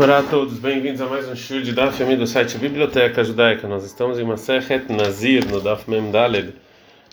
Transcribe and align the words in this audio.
Olá 0.00 0.20
a 0.20 0.22
todos, 0.22 0.60
bem-vindos 0.60 1.00
a 1.00 1.06
mais 1.06 1.28
um 1.28 1.34
show 1.34 1.60
de 1.60 1.72
Daf 1.72 2.04
do 2.14 2.24
site 2.24 2.56
Biblioteca 2.56 3.24
Judaica. 3.24 3.66
Nós 3.66 3.84
estamos 3.84 4.16
em 4.16 4.22
Masechet 4.22 4.92
Nazir, 4.92 5.44
no 5.50 5.60
Daf 5.60 5.90
Mem 5.90 6.12
Daled, 6.12 6.54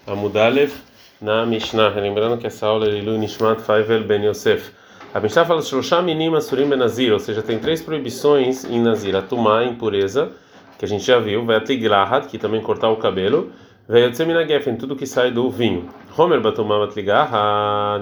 Amudalev, 0.05 0.71
na 1.19 1.47
Mishnah. 1.47 1.89
Lembrando 1.99 2.37
que 2.37 2.45
essa 2.45 2.67
aula 2.67 2.87
é 2.87 2.99
Ilu 2.99 3.17
Nishmat 3.17 3.59
Faivel 3.61 4.03
Ben 4.03 4.23
Yosef. 4.23 4.69
A 5.15 5.19
Mishnah 5.19 5.45
fala 5.45 5.63
Shloshá 5.63 5.99
Minim 6.03 6.35
Asurim 6.35 6.69
Ben 6.69 6.77
Nazir, 6.77 7.11
ou 7.11 7.17
seja, 7.17 7.41
tem 7.41 7.57
três 7.57 7.81
proibições 7.81 8.63
em 8.65 8.79
Nazir: 8.79 9.15
a 9.15 9.23
Tumá, 9.23 9.65
impureza, 9.65 10.29
que 10.77 10.85
a 10.85 10.87
gente 10.87 11.03
já 11.03 11.17
viu, 11.17 11.43
vai 11.43 11.55
a 11.55 12.21
que 12.21 12.37
também 12.37 12.61
cortar 12.61 12.89
o 12.89 12.97
cabelo, 12.97 13.51
vai 13.87 14.05
a 14.05 14.11
Tseminagefen, 14.11 14.75
tudo 14.75 14.95
que 14.95 15.07
sai 15.07 15.31
do 15.31 15.49
vinho. 15.49 15.89
Homer 16.17 16.39
Batumá 16.39 16.79
Matligaha, 16.79 17.99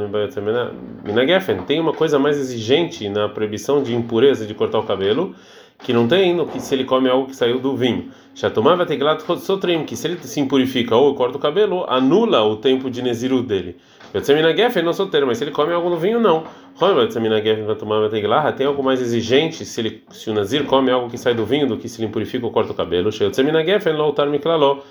Minagefen, 1.04 1.64
tem 1.64 1.80
uma 1.80 1.94
coisa 1.94 2.20
mais 2.20 2.38
exigente 2.38 3.10
na 3.10 3.28
proibição 3.28 3.82
de 3.82 3.96
impureza 3.96 4.46
de 4.46 4.54
cortar 4.54 4.78
o 4.78 4.84
cabelo, 4.84 5.34
que 5.80 5.92
não 5.92 6.08
tem 6.08 6.32
no 6.36 6.46
que 6.46 6.60
se 6.60 6.76
ele 6.76 6.86
come 6.86 7.10
algo 7.10 7.26
que 7.26 7.36
saiu 7.36 7.60
do 7.60 7.76
vinho. 7.76 8.12
Shatumá 8.36 8.76
Vateglat 8.76 9.24
Sotrim, 9.40 9.84
que 9.84 9.96
se 9.96 10.08
ele 10.08 10.18
se 10.20 10.40
impurifica 10.40 10.96
ou 10.96 11.16
corta 11.16 11.38
o 11.38 11.40
cabelo, 11.40 11.86
anula 11.90 12.44
o 12.44 12.58
tempo 12.58 12.88
de 12.88 13.02
Neziru 13.02 13.42
dele. 13.42 13.78
Yotzeminagefen 14.14 14.84
não 14.84 14.94
solteiro, 14.94 15.26
mas 15.26 15.40
se 15.40 15.44
ele 15.44 15.52
come 15.52 15.74
algo 15.74 15.90
no 15.90 15.98
vinho, 15.98 16.20
não. 16.20 16.44
Homer 16.80 17.06
Yotzeminagefen 17.06 17.66
Batumá 17.66 18.00
Matligaha, 18.00 18.52
tem 18.52 18.68
algo 18.68 18.84
mais 18.84 19.02
exigente 19.02 19.66
se, 19.66 19.82
ele, 19.82 20.04
se 20.12 20.30
o 20.30 20.36
Nazir 20.36 20.66
come 20.66 20.92
algo 20.92 21.10
que 21.10 21.18
sai 21.18 21.34
do 21.34 21.48
vinho 21.48 21.66
do 21.66 21.78
que 21.78 21.90
se 21.90 22.00
ele 22.00 22.10
impurifica 22.10 22.46
ou 22.46 22.52
corta 22.52 22.74
o 22.74 22.76
cabelo. 22.76 23.10
Yotzeminagefen 23.10 23.94
Loutar 23.94 24.30
Miklaló, 24.30 24.82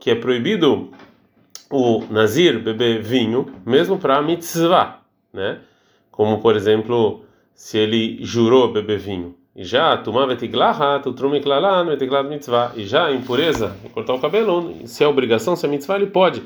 que 0.00 0.10
é 0.10 0.16
proibido 0.16 0.90
o 1.72 2.04
Nazir 2.10 2.60
beber 2.60 3.02
vinho, 3.02 3.46
mesmo 3.64 3.98
para 3.98 4.20
mitzvah, 4.20 5.00
né? 5.32 5.58
Como, 6.10 6.38
por 6.38 6.54
exemplo, 6.54 7.24
se 7.54 7.78
ele 7.78 8.18
jurou 8.22 8.70
beber 8.70 8.98
vinho. 8.98 9.34
E 9.56 9.64
já, 9.64 9.96
mitzvah. 12.28 12.72
E 12.76 12.84
já, 12.84 13.10
impureza, 13.10 13.74
cortar 13.94 14.12
o 14.12 14.20
cabelo, 14.20 14.86
se 14.86 15.02
é 15.02 15.08
obrigação, 15.08 15.56
se 15.56 15.64
é 15.64 15.68
mitzvah, 15.68 15.96
ele 15.96 16.06
pode. 16.06 16.42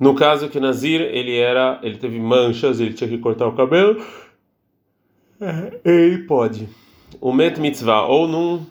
No 0.00 0.14
caso 0.14 0.48
que 0.48 0.58
Nazir, 0.58 1.02
ele 1.02 1.36
era, 1.36 1.78
ele 1.82 1.98
teve 1.98 2.18
manchas, 2.18 2.80
ele 2.80 2.94
tinha 2.94 3.10
que 3.10 3.18
cortar 3.18 3.46
o 3.46 3.52
cabelo, 3.52 4.02
ele 5.84 6.18
pode. 6.18 6.66
O 7.20 7.30
met 7.30 7.60
mitzvah, 7.60 8.06
ou 8.06 8.26
num 8.26 8.64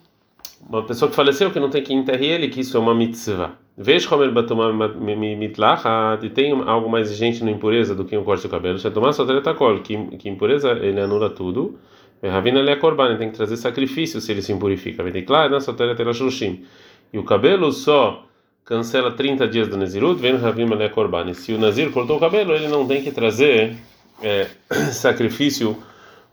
uma 0.68 0.84
pessoa 0.84 1.10
que 1.10 1.16
faleceu 1.16 1.52
que 1.52 1.60
não 1.60 1.70
tem 1.70 1.84
que 1.84 1.94
enterrar 1.94 2.24
ele, 2.24 2.50
que 2.50 2.62
isso 2.62 2.76
é 2.76 2.80
uma 2.80 2.96
mitzvah. 2.96 3.67
Ele 3.78 4.32
batumar 4.32 4.74
mitlachat 4.74 6.26
e 6.26 6.30
tem 6.32 6.52
algo 6.52 6.90
mais 6.90 7.10
exigente 7.10 7.44
na 7.44 7.52
impureza 7.52 7.94
do 7.94 8.04
que 8.06 8.18
um 8.18 8.24
corte 8.24 8.42
do 8.42 8.50
cabelo. 8.50 8.80
Se 8.80 8.90
tomar 8.90 9.14
só 9.14 9.24
tretacol, 9.24 9.82
que 9.82 9.96
que 10.18 10.28
impureza 10.28 10.72
ele 10.72 11.00
anula 11.00 11.30
tudo. 11.30 11.78
Ravina 12.24 12.60
ele 12.60 12.72
é 12.72 12.76
corban, 12.76 13.16
tem 13.18 13.30
que 13.30 13.38
trazer 13.38 13.56
sacrifício 13.58 14.20
se 14.20 14.32
ele 14.32 14.42
se 14.42 14.52
impurifica. 14.52 15.04
Vem 15.04 15.24
claro, 15.24 15.52
na 15.52 15.60
sotera 15.60 15.96
tela 15.96 16.12
shlushim. 16.12 16.66
E 17.14 17.20
o 17.20 17.24
cabelo 17.24 17.72
só 17.72 18.26
cancela 18.66 19.12
30 19.12 19.48
dias 19.48 19.68
do 19.68 19.78
Nazirut, 19.78 20.20
vem 20.20 20.36
Ravina 20.36 20.74
ele 20.74 20.84
é 20.84 20.90
corban. 20.90 21.32
Se 21.36 21.54
o 21.54 21.60
Nazir 21.60 21.92
cortou 21.92 22.18
o 22.18 22.20
cabelo, 22.20 22.54
ele 22.54 22.68
não 22.68 22.88
tem 22.88 23.04
que 23.04 23.12
trazer 23.12 23.78
é, 24.24 24.48
sacrifício 24.92 25.78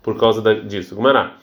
por 0.02 0.16
causa 0.18 0.54
disso. 0.54 0.94
Gumará. 0.94 1.36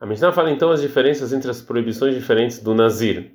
A 0.00 0.06
Mishnah 0.06 0.32
fala 0.32 0.50
então 0.50 0.70
as 0.70 0.82
diferenças 0.82 1.32
entre 1.32 1.50
as 1.50 1.62
proibições 1.62 2.14
diferentes 2.14 2.58
do 2.58 2.74
Nazir. 2.74 3.30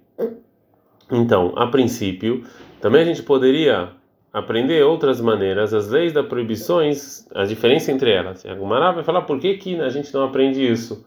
Então, 1.11 1.53
a 1.55 1.67
princípio, 1.67 2.43
também 2.81 3.01
a 3.01 3.05
gente 3.05 3.23
poderia 3.23 3.89
aprender 4.31 4.83
outras 4.83 5.19
maneiras, 5.19 5.73
as 5.73 5.89
leis 5.89 6.13
das 6.13 6.25
proibições, 6.27 7.27
a 7.33 7.45
diferença 7.45 7.91
entre 7.91 8.11
elas. 8.11 8.45
A 8.45 8.53
Gumara 8.53 8.91
vai 8.91 9.03
falar 9.03 9.23
por 9.23 9.39
que, 9.39 9.55
que 9.55 9.79
a 9.79 9.89
gente 9.89 10.13
não 10.13 10.23
aprende 10.23 10.63
isso 10.63 11.05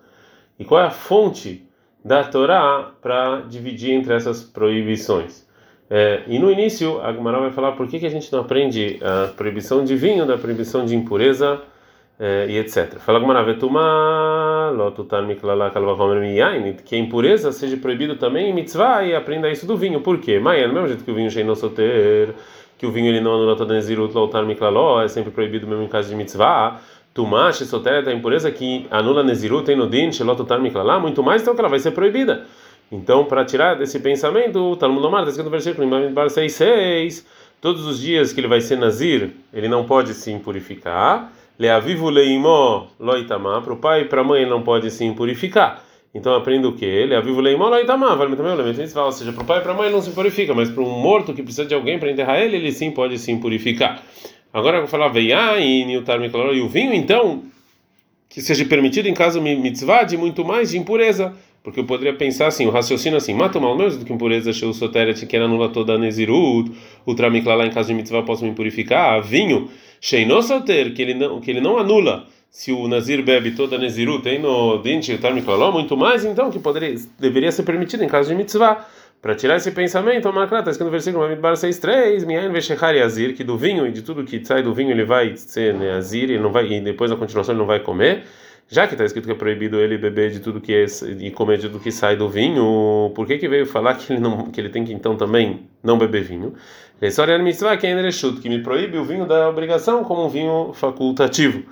e 0.59 0.64
qual 0.64 0.81
é 0.81 0.86
a 0.86 0.91
fonte 0.91 1.67
da 2.05 2.25
Torá 2.25 2.91
para 3.00 3.42
dividir 3.42 3.92
entre 3.92 4.12
essas 4.12 4.42
proibições. 4.42 5.47
É, 5.89 6.22
e 6.27 6.39
no 6.39 6.50
início, 6.50 7.00
a 7.00 7.12
Gumara 7.12 7.39
vai 7.39 7.53
falar 7.53 7.72
por 7.72 7.87
que, 7.87 7.98
que 8.00 8.06
a 8.06 8.11
gente 8.11 8.32
não 8.32 8.41
aprende 8.41 8.99
a 9.03 9.28
proibição 9.28 9.84
de 9.84 9.94
vinho, 9.94 10.26
da 10.26 10.37
proibição 10.37 10.84
de 10.84 10.97
impureza 10.97 11.60
é, 12.19 12.47
e 12.49 12.59
etc. 12.59 12.99
Fala 12.99 13.21
Gumara, 13.21 13.43
que 16.84 16.94
a 16.94 16.99
impureza 16.99 17.53
seja 17.53 17.77
proibido 17.77 18.16
também 18.16 18.50
em 18.50 18.55
mitzvah 18.55 19.05
e 19.05 19.15
aprenda 19.15 19.50
isso 19.50 19.66
do 19.66 19.77
vinho. 19.77 20.00
Por 20.00 20.19
quê? 20.19 20.38
Maia, 20.38 20.66
do 20.69 20.75
mesmo 20.75 20.88
jeito 20.88 21.05
que 21.05 21.10
o 21.10 21.15
vinho 21.15 21.31
não 21.44 21.55
soter, 21.55 22.34
que 22.78 22.87
o 22.87 22.91
vinho 22.91 23.09
ele 23.09 23.21
não 23.21 23.34
anula 23.34 23.56
toda 23.56 23.75
nezirut 23.75 24.15
lotar 24.15 24.44
miklaló, 24.44 25.03
é 25.03 25.09
sempre 25.09 25.31
proibido 25.31 25.66
mesmo 25.66 25.84
em 25.84 25.88
caso 25.88 26.09
de 26.09 26.16
mitzvah. 26.16 26.81
Tumash, 27.15 27.59
soter, 27.66 28.09
a 28.09 28.12
impureza 28.12 28.50
que 28.50 28.87
anula 28.91 29.22
nezirut 29.22 29.66
tem 29.66 29.77
no 29.77 29.88
din, 29.88 30.11
shelotar 30.11 30.61
miklalá, 30.61 30.99
muito 30.99 31.22
mais 31.22 31.43
então 31.43 31.55
que 31.55 31.61
ela 31.61 31.69
vai 31.69 31.78
ser 31.78 31.91
proibida. 31.91 32.47
Então, 32.91 33.25
para 33.25 33.44
tirar 33.44 33.75
desse 33.75 34.00
pensamento, 34.00 34.59
o 34.59 34.77
Talmud 34.77 35.06
Omar 35.06 35.21
está 35.21 35.31
escrito 35.31 35.47
no 35.47 35.50
versículo 35.50 35.87
em 35.87 35.91
Bamidbar 35.91 36.27
6,6, 36.27 37.25
todos 37.61 37.87
os 37.87 38.00
dias 38.00 38.32
que 38.32 38.41
ele 38.41 38.49
vai 38.49 38.61
ser 38.61 38.77
nazir, 38.77 39.31
ele 39.53 39.69
não 39.69 39.84
pode 39.84 40.15
se 40.15 40.31
impurificar 40.31 41.32
Leavivu 41.58 42.10
leimó 42.10 42.86
loitamá, 42.98 43.60
para 43.60 43.72
o 43.72 43.76
pai 43.76 44.02
e 44.02 44.04
para 44.06 44.20
a 44.22 44.24
mãe 44.24 44.42
ele 44.42 44.50
não 44.50 44.62
pode 44.62 44.90
se 44.90 45.04
impurificar. 45.04 45.82
Então 46.14 46.34
aprenda 46.34 46.68
o 46.68 46.72
que? 46.72 47.06
Leavivu 47.06 47.40
leimó 47.40 47.68
loitamá, 47.68 48.14
vale 48.14 48.36
também 48.36 48.52
o 48.52 48.60
elemento 48.60 48.98
ou 48.98 49.12
seja, 49.12 49.32
para 49.32 49.42
o 49.42 49.46
pai 49.46 49.58
e 49.58 49.62
para 49.62 49.72
a 49.72 49.74
mãe 49.74 49.86
ele 49.86 49.94
não 49.94 50.02
se 50.02 50.10
impurifica, 50.10 50.54
mas 50.54 50.70
para 50.70 50.82
um 50.82 51.00
morto 51.00 51.32
que 51.32 51.42
precisa 51.42 51.64
de 51.64 51.74
alguém 51.74 51.98
para 51.98 52.10
enterrar 52.10 52.40
ele, 52.40 52.56
ele 52.56 52.72
sim 52.72 52.90
pode 52.90 53.18
se 53.18 53.30
impurificar. 53.30 54.02
Agora 54.52 54.76
eu 54.76 54.80
vou 54.82 54.88
falar 54.88 55.08
veiá 55.08 55.58
e 55.58 55.84
niutar 55.84 56.20
e 56.20 56.60
o 56.60 56.68
vinho 56.68 56.92
então, 56.92 57.42
que 58.28 58.42
seja 58.42 58.64
permitido 58.66 59.08
em 59.08 59.14
caso 59.14 59.40
mitzvah 59.40 60.04
de 60.04 60.16
muito 60.16 60.44
mais 60.44 60.70
de 60.70 60.78
impureza. 60.78 61.34
Porque 61.62 61.78
eu 61.78 61.84
poderia 61.84 62.12
pensar 62.12 62.48
assim, 62.48 62.66
o 62.66 62.70
raciocínio 62.70 63.16
assim, 63.16 63.32
mata 63.32 63.60
mal 63.60 63.76
menos 63.76 63.96
do 63.96 64.04
que 64.04 64.12
impureza, 64.12 64.52
sheu 64.52 64.72
soteret, 64.72 65.24
que 65.24 65.36
anula 65.36 65.69
toda 65.69 65.94
a 65.94 65.98
nezirut, 65.98 66.72
ultramikla 67.06 67.54
lá 67.54 67.66
em 67.66 67.70
caso 67.70 67.88
de 67.88 67.94
mitzvah 67.94 68.22
posso 68.22 68.44
me 68.44 68.52
purificar, 68.52 69.22
vinho, 69.22 69.69
sheino 70.02 70.42
soter, 70.42 70.92
que 70.92 71.00
ele 71.00 71.14
não, 71.14 71.40
que 71.40 71.48
ele 71.48 71.60
não 71.60 71.78
anula, 71.78 72.26
se 72.50 72.72
o 72.72 72.88
nazir 72.88 73.22
bebe 73.22 73.52
toda 73.52 73.76
a 73.76 73.78
nezirut, 73.78 74.22
tem 74.22 74.40
no 74.40 74.78
dente 74.78 75.12
ultramikla 75.12 75.70
muito 75.70 75.96
mais, 75.96 76.24
então 76.24 76.50
que 76.50 76.58
poderia, 76.58 76.96
deveria 77.18 77.52
ser 77.52 77.62
permitido 77.62 78.02
em 78.02 78.08
caso 78.08 78.28
de 78.28 78.34
mitzvah. 78.34 78.84
Para 79.22 79.36
tirar 79.36 79.56
esse 79.56 79.70
pensamento, 79.70 80.28
o 80.28 80.32
Makra 80.32 80.58
está 80.58 80.72
escrito 80.72 80.86
no 80.86 80.90
versículo 80.90 81.22
Bamidbar 81.22 81.52
6.3, 81.52 82.26
Miain 82.26 82.50
Veshechar 82.50 82.92
que 83.36 83.44
do 83.44 83.56
vinho 83.56 83.86
e 83.86 83.92
de 83.92 84.02
tudo 84.02 84.24
que 84.24 84.44
sai 84.44 84.64
do 84.64 84.74
vinho 84.74 84.90
ele 84.90 85.04
vai 85.04 85.36
ser 85.36 85.80
Yazir, 85.80 86.24
ele 86.24 86.40
não 86.40 86.50
vai, 86.50 86.66
e 86.66 86.80
depois 86.80 87.08
na 87.08 87.16
continuação 87.16 87.54
ele 87.54 87.60
não 87.60 87.66
vai 87.66 87.78
comer 87.78 88.24
já 88.72 88.86
que 88.86 88.94
está 88.94 89.04
escrito 89.04 89.26
que 89.26 89.32
é 89.32 89.34
proibido 89.34 89.78
ele 89.78 89.98
beber 89.98 90.30
de 90.30 90.40
tudo 90.40 90.58
que 90.58 90.72
é 90.74 90.86
e 91.19 91.30
comer 91.30 91.58
de 91.58 91.69
tudo 91.69 91.78
que 91.78 91.92
sai 91.92 92.16
do 92.16 92.26
vinho, 92.26 93.12
por 93.14 93.26
que 93.26 93.36
que 93.36 93.46
veio 93.46 93.66
falar 93.66 93.94
que 93.96 94.10
ele 94.10 94.20
não 94.20 94.50
que 94.50 94.58
ele 94.58 94.70
tem 94.70 94.82
que 94.82 94.94
então 94.94 95.14
também 95.14 95.69
não 95.82 95.98
beber 95.98 96.22
vinho? 96.22 96.54
História 97.08 97.36
mitzvah 97.36 97.76
que 97.76 97.84
é 97.84 98.10
que 98.40 98.48
me 98.48 98.62
proíbe 98.62 98.96
o 98.96 99.04
vinho 99.04 99.26
da 99.26 99.48
obrigação 99.48 100.04
como 100.04 100.24
um 100.24 100.28
vinho 100.28 100.72
facultativo. 100.72 101.64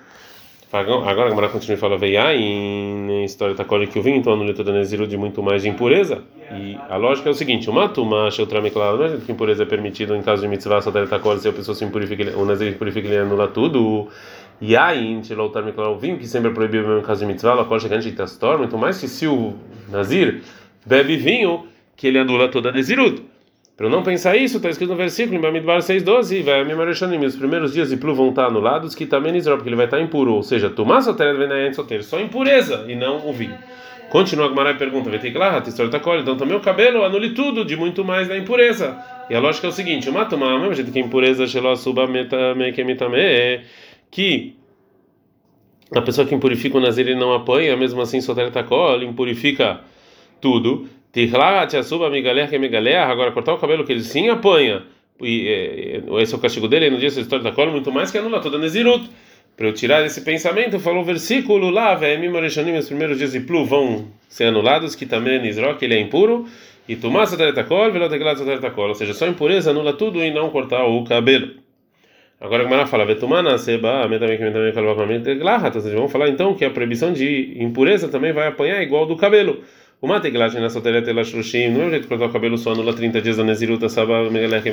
Agora 0.73 1.09
a 1.09 1.15
Gamara 1.15 1.49
continua 1.49 1.77
e 1.77 1.81
fala 1.81 1.97
veiá 1.97 2.35
em 2.35 3.25
história 3.25 3.55
da 3.55 3.65
que 3.65 3.97
o 3.97 4.03
vinho 4.03 4.17
então 4.17 4.33
anula 4.33 4.53
toda 4.53 4.73
neziro 4.73 5.07
de 5.07 5.17
muito 5.17 5.41
mais 5.41 5.63
de 5.63 5.69
impureza. 5.69 6.25
E 6.53 6.77
a 6.89 6.97
lógica 6.97 7.29
é 7.29 7.33
o 7.33 7.35
seguinte: 7.35 7.71
o 7.71 7.73
matuma 7.73 8.29
sheutrame 8.33 8.73
claro, 8.73 8.99
não 8.99 9.05
é 9.05 9.17
que 9.19 9.31
impureza 9.31 9.63
é 9.63 9.67
permitido 9.67 10.17
em 10.17 10.23
caso 10.23 10.43
de 10.43 10.49
mitzvah 10.49 10.81
só 10.81 10.91
da 10.91 11.07
se 11.07 11.49
a 11.49 11.53
pessoa 11.53 11.77
se 11.77 11.85
impurifica, 11.85 12.37
o 12.37 12.45
nazir 12.45 12.77
purifica 12.77 13.07
ele 13.07 13.19
anula 13.19 13.47
tudo. 13.47 14.09
Yain, 14.61 15.23
Shelotar 15.23 15.65
Miklar, 15.65 15.91
o 15.91 15.97
vinho 15.97 16.19
que 16.19 16.27
sempre 16.27 16.51
é 16.51 16.53
proibido 16.53 16.89
mesmo 16.89 17.01
em 17.01 17.05
caso 17.05 17.21
de 17.21 17.27
mitzvah, 17.27 17.55
Lakol 17.55 17.79
Shekant 17.79 18.05
Tastor, 18.17 18.59
muito 18.59 18.77
mais 18.77 18.99
que 19.01 19.07
se 19.07 19.27
o 19.29 19.55
Nazir 19.89 20.43
bebe 20.85 21.17
vinho, 21.17 21.67
que 21.97 22.09
ele 22.09 22.19
anula 22.19 22.49
toda 22.49 22.69
a 22.69 22.73
Nezirut. 22.73 23.30
Para 23.81 23.89
não 23.89 24.03
pensar 24.03 24.37
isso, 24.37 24.59
está 24.59 24.69
escrito 24.69 24.91
no 24.91 24.97
versículo 24.97 25.39
em 25.39 25.41
Bamidbar 25.41 25.79
6,12: 25.79 26.43
Vai 26.43 26.61
a 26.61 26.65
Mimareshanim, 26.67 27.25
os 27.25 27.35
primeiros 27.35 27.73
dias 27.73 27.89
de 27.89 27.97
Plu 27.97 28.15
vão 28.15 28.29
estar 28.29 28.45
anulados, 28.45 28.95
que 28.95 29.07
também 29.07 29.35
Israel, 29.35 29.57
porque 29.57 29.71
ele 29.71 29.77
vai 29.77 29.87
estar 29.87 29.99
impuro, 30.03 30.35
ou 30.35 30.43
seja, 30.43 30.69
Tomás 30.69 31.07
Soter 31.07 31.35
Venayant 31.35 31.73
Soter, 31.73 32.05
só 32.05 32.21
impureza 32.21 32.85
e 32.87 32.95
não 32.95 33.27
o 33.27 33.33
vinho. 33.33 33.57
Continua 34.11 34.45
a 34.45 34.49
Gmará 34.51 34.73
e 34.73 34.75
pergunta: 34.75 35.09
Vai 35.09 35.19
ter 35.19 35.33
que 35.33 35.39
lá, 35.39 35.63
então 36.21 36.37
também 36.37 36.55
o 36.55 36.61
cabelo 36.61 37.03
anule 37.03 37.31
tudo 37.31 37.65
de 37.65 37.75
muito 37.75 38.05
mais 38.05 38.29
da 38.29 38.37
impureza. 38.37 39.03
E 39.31 39.35
a 39.35 39.41
lógica 39.41 39.69
é 39.69 39.71
o 39.71 39.73
seguinte: 39.73 40.11
o 40.11 40.13
Matumá, 40.13 40.59
mesmo 40.59 40.75
jeito 40.75 40.93
que 40.93 40.99
a 40.99 41.03
impureza, 41.03 41.47
Mekemitame 42.55 43.63
que 44.11 44.57
a 45.97 46.03
pessoa 46.03 46.27
que 46.27 46.35
impurifica 46.35 46.77
o 46.77 46.83
Nazir 46.83 47.09
ele 47.09 47.19
não 47.19 47.33
apanha, 47.33 47.75
mesmo 47.79 48.03
assim 48.03 48.21
Soter 48.21 48.51
Takó, 48.51 48.95
ele 48.95 49.07
impurifica 49.07 49.81
tudo. 50.39 50.87
Agora, 53.11 53.33
cortar 53.33 53.55
o 53.55 53.59
cabelo 53.59 53.85
que 53.85 53.93
ele 53.93 54.03
sim 54.03 54.29
apanha, 54.29 54.85
e 55.21 56.01
esse 56.21 56.33
é 56.33 56.37
o 56.37 56.41
castigo 56.41 56.69
dele, 56.69 56.91
no 56.91 56.99
dia 56.99 57.11
da 57.11 57.21
história 57.21 57.43
da 57.43 57.53
cola, 57.53 57.71
muito 57.71 57.93
mais 57.93 58.11
que 58.11 58.19
anula 58.19 58.41
toda 58.41 58.59
Nezirut. 58.59 59.09
Para 59.57 59.69
eu 59.69 59.75
tirar 59.75 60.05
esse 60.07 60.23
pensamento, 60.23 60.81
falou 60.81 61.03
o 61.03 61.05
versículo 61.05 61.69
lá, 61.69 61.95
os 61.95 62.87
primeiros 62.87 63.19
dias 63.19 63.33
de 63.33 63.41
Plu 63.41 63.67
vão 63.67 64.07
ser 64.29 64.45
anulados, 64.45 64.95
que 64.95 65.05
também 65.05 65.37
é 65.37 65.75
que 65.75 65.85
ele 65.85 65.95
é 65.95 66.01
impuro, 66.01 66.47
e 66.89 66.97
Tomás 66.97 67.29
Soter 67.29 67.53
Takó, 67.53 67.91
ou 67.91 68.95
seja, 68.95 69.13
só 69.13 69.27
impureza 69.27 69.71
anula 69.71 69.93
tudo 69.93 70.25
e 70.25 70.33
não 70.33 70.49
cortar 70.49 70.87
o 70.87 71.05
cabelo. 71.05 71.51
Agora 72.41 72.63
a 72.63 72.65
Gemara 72.65 72.87
fala, 72.87 73.05
Vetumana, 73.05 73.59
Seba, 73.59 74.09
Vamos 74.09 76.11
falar 76.11 76.31
então 76.31 76.55
que 76.55 76.65
a 76.65 76.71
proibição 76.71 77.13
de 77.13 77.63
impureza 77.63 78.09
também 78.09 78.33
vai 78.33 78.49
apanhar 78.49 78.83
igual 78.83 79.05
do 79.05 79.15
cabelo. 79.15 79.63
O 80.03 80.07
Mateglat 80.07 80.55
na 80.55 80.71
Sotereta 80.71 81.11
Elashrushim, 81.11 81.69
no 81.69 81.79
mesmo 81.79 81.91
jeito 81.91 82.03
que 82.05 82.09
cortar 82.09 82.27
o 82.27 82.33
cabelo 82.33 82.57
só 82.57 82.73
anula 82.73 82.95
30 82.95 83.21
dias 83.21 83.37
da 83.37 83.45
Neziruta, 83.45 83.87
Saba 83.91 84.31
Megalech 84.31 84.67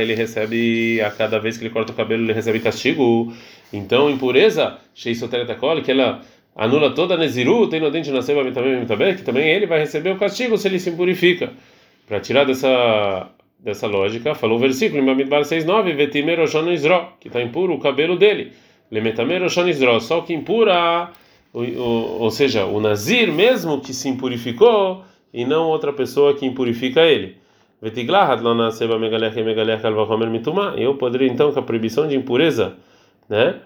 ele 0.00 0.14
recebe, 0.14 1.02
a 1.02 1.10
cada 1.10 1.38
vez 1.38 1.58
que 1.58 1.64
ele 1.64 1.70
corta 1.70 1.92
o 1.92 1.94
cabelo, 1.94 2.22
ele 2.22 2.32
recebe 2.32 2.60
castigo. 2.60 3.30
Então, 3.70 4.08
impureza, 4.08 4.78
Shei 4.94 5.14
Sotereta 5.14 5.54
Kol, 5.54 5.82
que 5.82 5.90
ela 5.90 6.22
anula 6.56 6.94
toda 6.94 7.14
a 7.14 7.18
Neziruta, 7.18 7.72
tem 7.72 7.80
no 7.80 7.90
dente 7.90 8.10
na 8.10 8.22
Seba 8.22 8.42
Metabé, 8.42 9.14
que 9.16 9.22
também 9.22 9.50
ele 9.50 9.66
vai 9.66 9.80
receber 9.80 10.12
o 10.12 10.18
castigo 10.18 10.56
se 10.56 10.66
ele 10.66 10.78
se 10.78 10.88
impurifica. 10.88 11.52
Para 12.08 12.18
tirar 12.20 12.44
dessa 12.44 13.30
dessa 13.62 13.86
lógica, 13.86 14.34
falou 14.34 14.56
o 14.56 14.60
versículo 14.60 15.02
em 15.02 15.04
Bamidbar 15.04 15.42
6:9, 15.42 15.92
Vetimer 15.94 16.40
Isro, 16.40 17.08
que 17.20 17.28
está 17.28 17.42
impuro 17.42 17.74
o 17.74 17.78
cabelo 17.78 18.16
dele. 18.16 18.52
Lemetamer 18.90 19.42
Isro, 19.42 20.00
só 20.00 20.22
que 20.22 20.32
impura 20.32 21.10
ou, 21.52 22.20
ou 22.20 22.30
seja, 22.30 22.64
o 22.64 22.80
Nazir 22.80 23.32
mesmo 23.32 23.80
que 23.80 23.92
se 23.92 24.08
impurificou 24.08 25.04
e 25.32 25.44
não 25.44 25.68
outra 25.68 25.92
pessoa 25.92 26.34
que 26.34 26.46
impurifica 26.46 27.00
ele. 27.02 27.36
Eu 30.76 30.94
poderia 30.94 31.28
então 31.28 31.52
com 31.52 31.58
a 31.58 31.62
proibição 31.62 32.06
de 32.06 32.14
impureza, 32.14 32.74
né? 33.28 33.56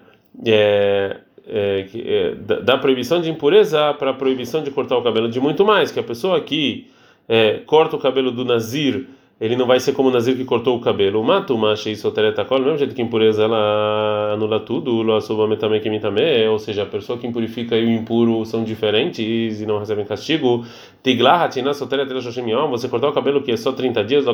É, 0.45 1.17
é, 1.47 1.87
é, 1.93 2.35
da 2.35 2.77
proibição 2.77 3.21
de 3.21 3.29
impureza 3.29 3.93
para 3.93 4.11
a 4.11 4.13
proibição 4.13 4.63
de 4.63 4.71
cortar 4.71 4.97
o 4.97 5.03
cabelo 5.03 5.29
de 5.29 5.39
muito 5.39 5.63
mais, 5.63 5.91
que 5.91 5.99
a 5.99 6.03
pessoa 6.03 6.41
que 6.41 6.87
é, 7.27 7.59
corta 7.65 7.95
o 7.95 7.99
cabelo 7.99 8.31
do 8.31 8.43
Nazir 8.43 9.07
ele 9.39 9.55
não 9.57 9.65
vai 9.65 9.79
ser 9.81 9.91
como 9.91 10.07
o 10.07 10.11
Nazir 10.11 10.37
que 10.37 10.45
cortou 10.45 10.77
o 10.77 10.79
cabelo. 10.79 11.19
O 11.19 11.23
mato, 11.23 11.57
macha 11.57 11.89
e 11.89 11.95
soteretakol, 11.95 12.57
do 12.59 12.63
mesmo 12.63 12.77
jeito 12.77 12.95
que 12.95 13.01
impureza 13.01 13.43
ela 13.43 14.33
anula 14.33 14.61
tudo, 14.61 15.05
ou 16.49 16.59
seja, 16.59 16.83
a 16.83 16.85
pessoa 16.85 17.17
que 17.19 17.27
impurifica 17.27 17.75
e 17.75 17.85
o 17.85 17.91
impuro 17.91 18.45
são 18.45 18.63
diferentes 18.63 19.59
e 19.59 19.65
não 19.65 19.77
recebem 19.77 20.05
castigo. 20.05 20.65
Você 22.69 22.87
cortar 22.87 23.09
o 23.09 23.13
cabelo 23.13 23.43
que 23.43 23.51
é 23.51 23.57
só 23.57 23.73
30 23.73 24.03
dias, 24.05 24.25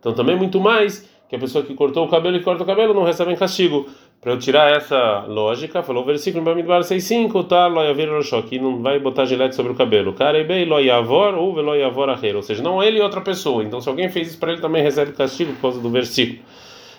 então 0.00 0.12
também 0.12 0.36
muito 0.36 0.58
mais 0.58 1.08
que 1.28 1.36
a 1.36 1.38
pessoa 1.38 1.62
que 1.64 1.74
cortou 1.74 2.04
o 2.04 2.08
cabelo 2.08 2.36
e 2.36 2.42
corta 2.42 2.64
o 2.64 2.66
cabelo 2.66 2.92
não 2.92 3.04
recebem 3.04 3.36
castigo. 3.36 3.86
Para 4.20 4.32
eu 4.32 4.38
tirar 4.38 4.70
essa 4.70 5.24
lógica, 5.26 5.82
falou 5.82 6.02
o 6.02 6.06
versículo 6.06 6.42
em 6.42 6.44
Bamidbar 6.44 6.82
6.5, 6.82 7.46
tá, 7.48 7.66
loyavir 7.68 8.06
que 8.46 8.58
não 8.58 8.82
vai 8.82 8.98
botar 8.98 9.24
gilete 9.24 9.54
sobre 9.54 9.72
o 9.72 9.74
cabelo. 9.74 10.12
Karebei 10.12 10.66
loyavor 10.66 11.34
ou 11.34 11.54
veloyavor 11.54 12.10
arreiro, 12.10 12.36
ou 12.36 12.42
seja, 12.42 12.62
não 12.62 12.82
ele 12.82 12.98
e 12.98 13.00
outra 13.00 13.22
pessoa. 13.22 13.64
Então 13.64 13.80
se 13.80 13.88
alguém 13.88 14.10
fez 14.10 14.28
isso 14.28 14.38
para 14.38 14.52
ele 14.52 14.60
também 14.60 14.82
recebe 14.82 15.12
castigo 15.12 15.54
por 15.54 15.62
causa 15.62 15.80
do 15.80 15.88
versículo. 15.88 16.40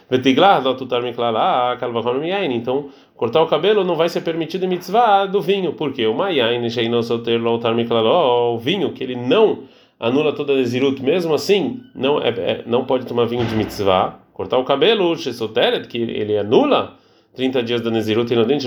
Vetiglar, 0.10 0.64
dotutar 0.64 1.04
miklala, 1.04 1.78
kalvachon 1.78 2.16
miyain. 2.16 2.56
Então, 2.56 2.90
cortar 3.16 3.44
o 3.44 3.46
cabelo 3.46 3.84
não 3.84 3.96
vai 3.96 4.10
ser 4.10 4.22
permitido 4.22 4.66
em 4.66 4.70
mitzvah 4.70 5.28
do 5.28 5.40
vinho. 5.40 5.74
Por 5.74 5.94
quê? 5.94 6.08
O 6.08 6.16
mayain, 6.16 6.68
sheino 6.72 7.04
soter 7.04 7.40
lotar 7.40 7.76
miklala, 7.76 8.50
o 8.50 8.58
vinho 8.58 8.94
que 8.94 9.04
ele 9.04 9.16
não 9.16 9.66
anula 10.00 10.34
toda 10.34 10.56
desirut, 10.56 11.00
mesmo 11.04 11.36
assim, 11.36 11.82
não, 11.94 12.20
é, 12.20 12.30
é, 12.30 12.64
não 12.66 12.84
pode 12.84 13.06
tomar 13.06 13.26
vinho 13.26 13.46
de 13.46 13.56
mitzvah. 13.56 14.20
Cortar 14.34 14.58
o 14.58 14.64
cabelo, 14.64 15.16
shesoteret, 15.16 15.88
que 15.88 16.00
ele 16.00 16.36
anula 16.36 17.00
30 17.36 17.64
dias 17.64 17.82
da 17.82 17.90
Nezirut 17.90 18.32
e 18.32 18.36
no 18.36 18.46
dente 18.46 18.66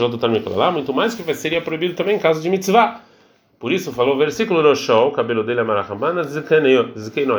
lá, 0.56 0.70
muito 0.70 0.92
mais 0.92 1.14
que 1.14 1.34
seria 1.34 1.60
proibido 1.60 1.94
também 1.94 2.16
em 2.16 2.18
caso 2.18 2.40
de 2.40 2.48
mitzvah. 2.48 3.00
Por 3.58 3.72
isso 3.72 3.92
falou 3.92 4.14
o 4.14 4.18
versículo 4.18 4.62
Roshol, 4.62 5.08
o 5.08 5.12
cabelo 5.12 5.42
dele 5.42 5.60
é 5.60 5.64
marachamana, 5.64 6.22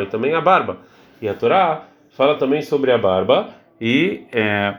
e 0.01 0.05
também 0.07 0.33
a 0.33 0.41
barba. 0.41 0.77
E 1.21 1.27
a 1.27 1.33
Torá 1.33 1.83
fala 2.11 2.35
também 2.35 2.61
sobre 2.61 2.91
a 2.91 2.97
barba 2.97 3.49
e 3.79 4.23
é, 4.31 4.75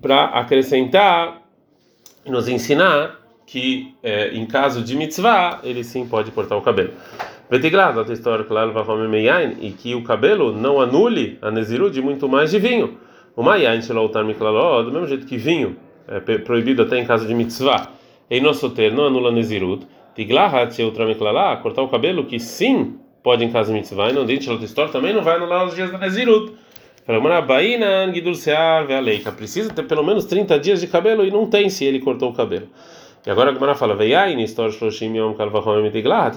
para 0.00 0.24
acrescentar 0.26 1.40
nos 2.26 2.48
ensinar 2.48 3.18
que 3.46 3.94
é, 4.02 4.28
em 4.34 4.46
caso 4.46 4.82
de 4.82 4.96
mitzvah 4.96 5.60
ele 5.62 5.82
sim 5.82 6.06
pode 6.06 6.30
cortar 6.30 6.56
o 6.56 6.62
cabelo. 6.62 6.92
Vetiglado, 7.50 7.98
outra 7.98 8.14
história 8.14 8.46
lá 8.48 8.64
e 9.60 9.72
que 9.72 9.94
o 9.94 10.04
cabelo 10.04 10.52
não 10.52 10.80
anule 10.80 11.36
a 11.42 11.50
Nezirut 11.50 11.92
de 11.92 12.00
muito 12.00 12.28
mais 12.28 12.52
de 12.52 12.58
vinho. 12.60 12.98
O 13.36 13.42
Mayan 13.42 13.80
Sheloutar 13.80 14.24
Miklaló, 14.24 14.82
do 14.82 14.90
mesmo 14.92 15.06
jeito 15.06 15.26
que 15.26 15.36
vinho 15.36 15.76
é 16.08 16.18
proibido 16.38 16.82
até 16.82 16.98
em 16.98 17.04
caso 17.04 17.26
de 17.26 17.34
mitzvah, 17.34 17.88
em 18.30 18.40
nosso 18.40 18.70
ter 18.70 18.92
não 18.92 19.06
anula 19.06 19.30
Nezirut, 19.30 19.86
Tiglahat 20.14 20.74
Sheutra 20.74 21.06
Miklalá, 21.06 21.56
cortar 21.58 21.82
o 21.82 21.88
cabelo, 21.88 22.24
que 22.24 22.40
sim 22.40 22.96
pode 23.22 23.44
em 23.44 23.50
caso 23.52 23.72
de 23.72 23.78
mitzvah, 23.78 24.10
e 24.10 24.12
não 24.12 24.24
dente 24.26 24.50
história 24.64 24.90
também 24.90 25.12
não 25.12 25.22
vai 25.22 25.36
anular 25.36 25.66
os 25.66 25.74
dias 25.74 25.90
da 25.92 25.98
Nezirut. 25.98 26.52
Precisa 29.36 29.72
ter 29.72 29.82
pelo 29.84 30.02
menos 30.04 30.24
30 30.24 30.58
dias 30.58 30.80
de 30.80 30.86
cabelo 30.86 31.24
e 31.24 31.30
não 31.30 31.46
tem 31.46 31.68
se 31.68 31.84
ele 31.84 32.00
cortou 32.00 32.30
o 32.30 32.34
cabelo. 32.34 32.68
E 33.26 33.30
agora 33.30 33.50
a 33.50 33.54
Gemara 33.54 33.74
fala, 33.74 33.96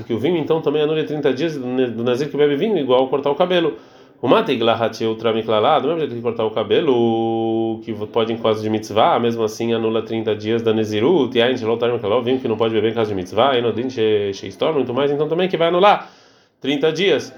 que 0.06 0.13
o 0.13 0.19
vinho 0.19 0.38
então 0.38 0.62
também 0.62 0.81
anula 0.81 1.04
30 1.04 1.34
dias 1.34 1.57
do 1.57 2.04
Nazir 2.04 2.30
que 2.30 2.38
bebe 2.38 2.56
vinho, 2.56 2.78
igual 2.78 3.07
cortar 3.07 3.31
o 3.31 3.36
cabelo. 3.36 3.78
O 4.24 4.28
Matiglahat 4.30 5.04
Ultramiklala, 5.04 5.81
do 5.81 5.90
mesmo 5.90 6.00
jeito 6.00 6.16
que 6.16 6.22
cortar 6.22 6.46
o 6.46 6.52
cabelo, 6.52 7.81
que 7.84 7.94
pode 8.08 8.31
em 8.31 8.38
caso 8.38 8.64
de 8.64 8.70
mitzvah, 8.70 9.20
mesmo 9.20 9.44
assim 9.44 9.74
anula 9.74 10.02
30 10.02 10.34
dias 10.34 10.62
da 10.62 10.72
Nezirut, 10.72 11.38
e 11.38 11.42
a 11.42 11.52
gente 11.52 11.62
vinho 12.24 12.40
que 12.40 12.48
não 12.48 12.56
pode 12.56 12.74
beber 12.74 12.92
em 12.92 12.94
caso 12.94 13.10
de 13.10 13.16
mitzvah, 13.16 13.58
e 13.58 13.62
no 13.62 13.74
din 13.74 13.90
Sheistor, 13.90 14.74
muito 14.74 14.94
mais, 14.94 15.12
então 15.12 15.28
também 15.28 15.50
que 15.50 15.58
vai 15.58 15.68
anular 15.68 16.10
30 16.62 16.94
dias. 16.94 17.36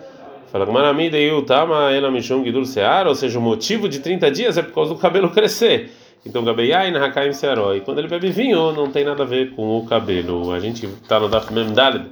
Fala 0.51 0.63
Gmaramida 0.63 1.17
e 1.17 1.31
Utama 1.31 1.91
Ela 1.91 2.11
Mishum 2.11 2.43
Gidur 2.43 2.67
Sear, 2.67 3.07
ou 3.07 3.15
seja, 3.15 3.39
o 3.39 3.41
motivo 3.41 3.89
de 3.89 3.99
30 3.99 4.29
dias 4.29 4.55
é 4.55 4.61
por 4.61 4.75
causa 4.75 4.93
do 4.93 4.99
cabelo 4.99 5.31
crescer. 5.31 5.89
Então, 6.23 6.43
Gabeyain 6.43 6.95
Hakaim 6.95 7.33
Searoi. 7.33 7.81
Quando 7.81 7.97
ele 7.97 8.07
bebe 8.07 8.29
vinho, 8.29 8.71
não 8.73 8.91
tem 8.91 9.03
nada 9.03 9.23
a 9.23 9.25
ver 9.25 9.55
com 9.55 9.79
o 9.79 9.87
cabelo. 9.87 10.51
A 10.51 10.59
gente 10.59 10.85
está 10.85 11.19
no 11.19 11.27
Daf 11.29 11.51
Mem 11.51 11.73
Daled, 11.73 12.05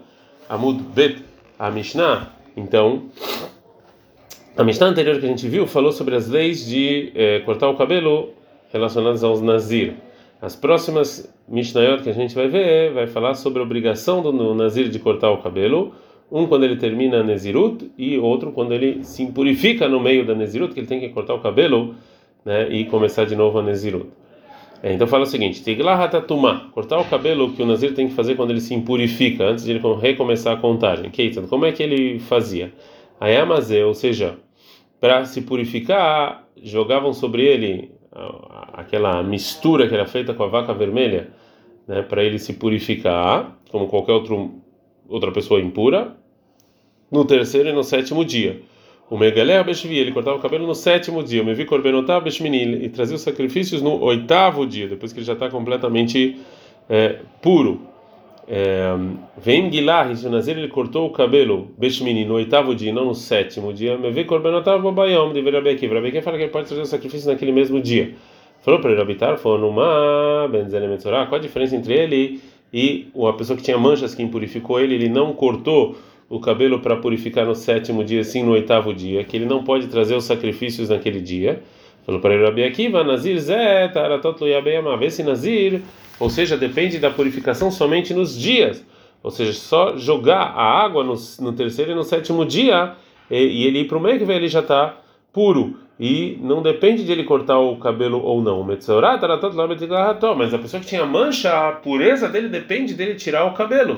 Amud 0.50 0.82
Bet, 0.82 1.24
a 1.60 1.70
Mishnah. 1.70 2.30
Então. 2.58 3.04
A 4.56 4.64
Mishnah 4.64 4.90
anterior 4.90 5.20
que 5.20 5.26
a 5.26 5.30
gente 5.30 5.48
viu 5.48 5.66
falou 5.66 5.92
sobre 5.92 6.16
as 6.16 6.30
leis 6.30 6.64
de 6.64 7.12
eh, 7.16 7.40
cortar 7.40 7.68
o 7.70 7.76
cabelo 7.76 8.34
relacionadas 8.72 9.24
aos 9.24 9.42
Nazir. 9.42 9.96
As 10.40 10.56
próximas 10.56 11.28
Mishnayot 11.48 12.04
que 12.04 12.10
a 12.10 12.14
gente 12.14 12.36
vai 12.36 12.48
ver 12.48 12.94
vai 12.94 13.08
falar 13.08 13.34
sobre 13.34 13.62
a 13.62 13.64
obrigação 13.64 14.22
do 14.22 14.54
Nazir 14.54 14.90
de 14.90 15.00
cortar 15.00 15.32
o 15.32 15.38
cabelo, 15.38 15.96
um 16.32 16.46
quando 16.46 16.66
ele 16.66 16.76
termina 16.76 17.22
a 17.22 17.24
Nezirut 17.24 17.90
e 17.98 18.16
outro 18.20 18.52
quando 18.52 18.74
ele 18.74 19.04
se 19.04 19.24
impurifica 19.24 19.90
no 19.90 20.00
meio 20.00 20.24
da 20.24 20.36
Nezirut, 20.36 20.72
que 20.72 20.82
ele 20.82 20.88
tem 20.88 21.00
que 21.00 21.10
cortar 21.10 21.34
o 21.34 21.40
cabelo 21.40 21.96
né, 22.46 22.70
e 22.70 22.86
começar 22.86 23.26
de 23.26 23.36
novo 23.36 23.58
a 23.58 23.64
Nezirut. 23.64 24.06
É, 24.84 24.94
então 24.94 25.08
fala 25.08 25.24
o 25.24 25.26
seguinte: 25.26 25.64
Tiglahatatuma, 25.64 26.70
cortar 26.74 27.00
o 27.00 27.06
cabelo 27.06 27.54
que 27.54 27.64
o 27.64 27.66
Nazir 27.66 27.96
tem 27.96 28.08
que 28.08 28.14
fazer 28.14 28.36
quando 28.36 28.52
ele 28.52 28.62
se 28.62 28.76
impurifica, 28.76 29.46
antes 29.46 29.66
de 29.66 29.72
ele 29.72 29.82
recomeçar 30.00 30.54
a 30.54 30.58
contagem. 30.58 31.10
Keitan, 31.10 31.48
como 31.48 31.66
é 31.66 31.72
que 31.72 31.82
ele 31.82 32.20
fazia? 32.20 32.72
Ayamazé, 33.20 33.86
ou 33.86 33.94
seja, 33.94 34.38
para 35.04 35.26
se 35.26 35.42
purificar, 35.42 36.48
jogavam 36.64 37.12
sobre 37.12 37.44
ele 37.44 37.92
aquela 38.72 39.22
mistura 39.22 39.86
que 39.86 39.94
era 39.94 40.06
feita 40.06 40.34
com 40.34 40.44
a 40.44 40.48
vaca 40.48 40.74
vermelha, 40.74 41.28
né, 41.86 42.02
para 42.04 42.24
ele 42.24 42.40
se 42.40 42.54
purificar, 42.54 43.60
como 43.70 43.90
qualquer 43.90 44.14
outro, 44.14 44.62
outra 45.06 45.30
pessoa 45.30 45.60
impura, 45.60 46.16
no 47.12 47.26
terceiro 47.26 47.68
e 47.68 47.74
no 47.74 47.84
sétimo 47.84 48.24
dia. 48.24 48.62
O 49.10 49.18
Megalé 49.18 49.62
Beshvi, 49.62 49.98
ele 49.98 50.14
cortava 50.14 50.38
o 50.38 50.40
cabelo 50.40 50.66
no 50.66 50.74
sétimo 50.74 51.22
dia. 51.22 51.44
O 51.44 51.46
Mevi 51.46 51.66
Korbenotá 51.66 52.22
Beshmini, 52.22 52.86
e 52.86 52.88
trazia 52.88 53.18
os 53.18 53.24
sacrifícios 53.24 53.82
no 53.82 54.02
oitavo 54.02 54.66
dia, 54.66 54.88
depois 54.88 55.12
que 55.12 55.20
ele 55.20 55.26
já 55.26 55.34
está 55.34 55.50
completamente 55.50 56.40
é, 56.90 57.20
puro. 57.42 57.90
Vem 59.38 59.72
Gilah, 59.72 60.14
se 60.16 60.28
o 60.28 60.30
Nazir 60.30 60.58
ele 60.58 60.68
cortou 60.68 61.08
o 61.08 61.10
cabelo, 61.12 61.70
Beshmini, 61.78 62.26
no 62.26 62.36
oitavo 62.36 62.76
dia, 62.76 62.92
não 62.92 63.06
no 63.06 63.16
sétimo 63.16 63.72
dia, 63.72 63.98
me 63.98 64.12
vê 64.12 64.26
Korbenotav 64.26 64.82
Bobayom, 64.82 65.32
deveria 65.32 65.60
Rabeki. 65.60 65.88
Rabeki 65.88 66.22
fala 66.22 66.38
que 66.38 66.44
ele 66.44 66.52
pode 66.52 66.68
trazer 66.68 66.82
o 66.82 66.86
sacrifício 66.86 67.32
naquele 67.32 67.52
mesmo 67.52 67.82
dia. 67.82 68.16
Falou 68.62 68.80
para 68.80 68.92
ele 68.92 69.02
habitar, 69.02 69.38
falou 69.38 69.58
numa 69.58 70.48
Benzene 70.50 70.88
Metzorah, 70.88 71.26
qual 71.26 71.40
a 71.40 71.42
diferença 71.42 71.76
entre 71.76 71.94
ele 71.94 72.42
e 72.74 73.08
a 73.30 73.34
pessoa 73.34 73.56
que 73.56 73.64
tinha 73.64 73.78
manchas 73.78 74.16
que 74.16 74.24
impurificou 74.24 74.80
ele, 74.80 74.96
ele 74.96 75.10
não 75.10 75.34
cortou 75.34 75.96
o 76.30 76.40
cabelo 76.40 76.80
para 76.80 76.96
purificar 76.96 77.46
no 77.46 77.56
sétimo 77.56 78.04
dia, 78.04 78.24
sim 78.24 78.44
no 78.44 78.54
oitavo 78.54 78.94
dia, 78.94 79.24
que 79.24 79.38
ele 79.38 79.46
não 79.46 79.64
pode 79.64 79.88
trazer 79.88 80.16
os 80.16 80.24
sacrifícios 80.24 80.90
naquele 80.90 81.22
dia. 81.22 81.62
Falou 82.06 82.20
para 82.20 82.34
ele 82.34 82.44
Rabi 82.44 82.64
Akiva, 82.64 83.04
Nazir 83.04 83.40
Zé, 83.40 83.88
Taratot 83.88 84.42
Luyabeyama, 84.42 84.98
vê 84.98 85.10
se 85.10 85.24
Nazir 85.24 85.82
ou 86.24 86.30
seja, 86.30 86.56
depende 86.56 87.00
da 87.00 87.10
purificação 87.10 87.70
somente 87.70 88.14
nos 88.14 88.40
dias, 88.40 88.82
ou 89.22 89.30
seja, 89.30 89.52
só 89.52 89.98
jogar 89.98 90.54
a 90.56 90.64
água 90.64 91.04
no, 91.04 91.16
no 91.42 91.52
terceiro 91.52 91.92
e 91.92 91.96
no 91.96 92.04
sétimo 92.06 92.46
dia 92.46 92.94
e, 93.30 93.36
e 93.36 93.68
ele 93.68 93.80
ir 93.80 93.88
para 93.90 93.98
o 93.98 94.02
meio 94.02 94.18
que 94.18 94.32
ele 94.32 94.48
já 94.48 94.62
está 94.62 94.96
puro 95.34 95.78
e 96.00 96.40
não 96.42 96.62
depende 96.62 97.04
de 97.04 97.12
ele 97.12 97.26
cortar 97.26 97.60
o 97.60 97.76
cabelo 97.76 98.22
ou 98.24 98.42
não. 98.42 98.64
Mas 98.64 98.90
a 100.54 100.58
pessoa 100.58 100.80
que 100.80 100.88
tinha 100.88 101.06
mancha, 101.06 101.68
a 101.68 101.74
pureza 101.74 102.30
dele 102.30 102.48
depende 102.48 102.94
dele 102.94 103.16
tirar 103.16 103.44
o 103.44 103.54
cabelo. 103.54 103.98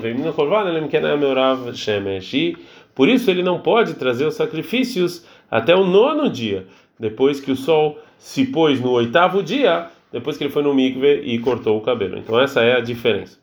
Por 2.92 3.08
isso 3.08 3.30
ele 3.30 3.42
não 3.44 3.60
pode 3.60 3.94
trazer 3.94 4.26
os 4.26 4.34
sacrifícios 4.34 5.24
até 5.48 5.76
o 5.76 5.84
nono 5.84 6.28
dia. 6.28 6.66
depois 6.98 7.38
que 7.38 7.52
o 7.52 7.56
sol 7.56 8.00
se 8.18 8.46
pôs 8.46 8.80
no 8.80 8.90
oitavo 8.90 9.44
dia, 9.44 9.90
depois 10.16 10.38
que 10.38 10.44
ele 10.44 10.50
foi 10.50 10.62
no 10.62 10.72
mikve 10.72 11.20
e 11.24 11.38
cortou 11.38 11.76
o 11.76 11.82
cabelo. 11.82 12.16
Então 12.16 12.40
essa 12.40 12.62
é 12.62 12.74
a 12.74 12.80
diferença. 12.80 13.38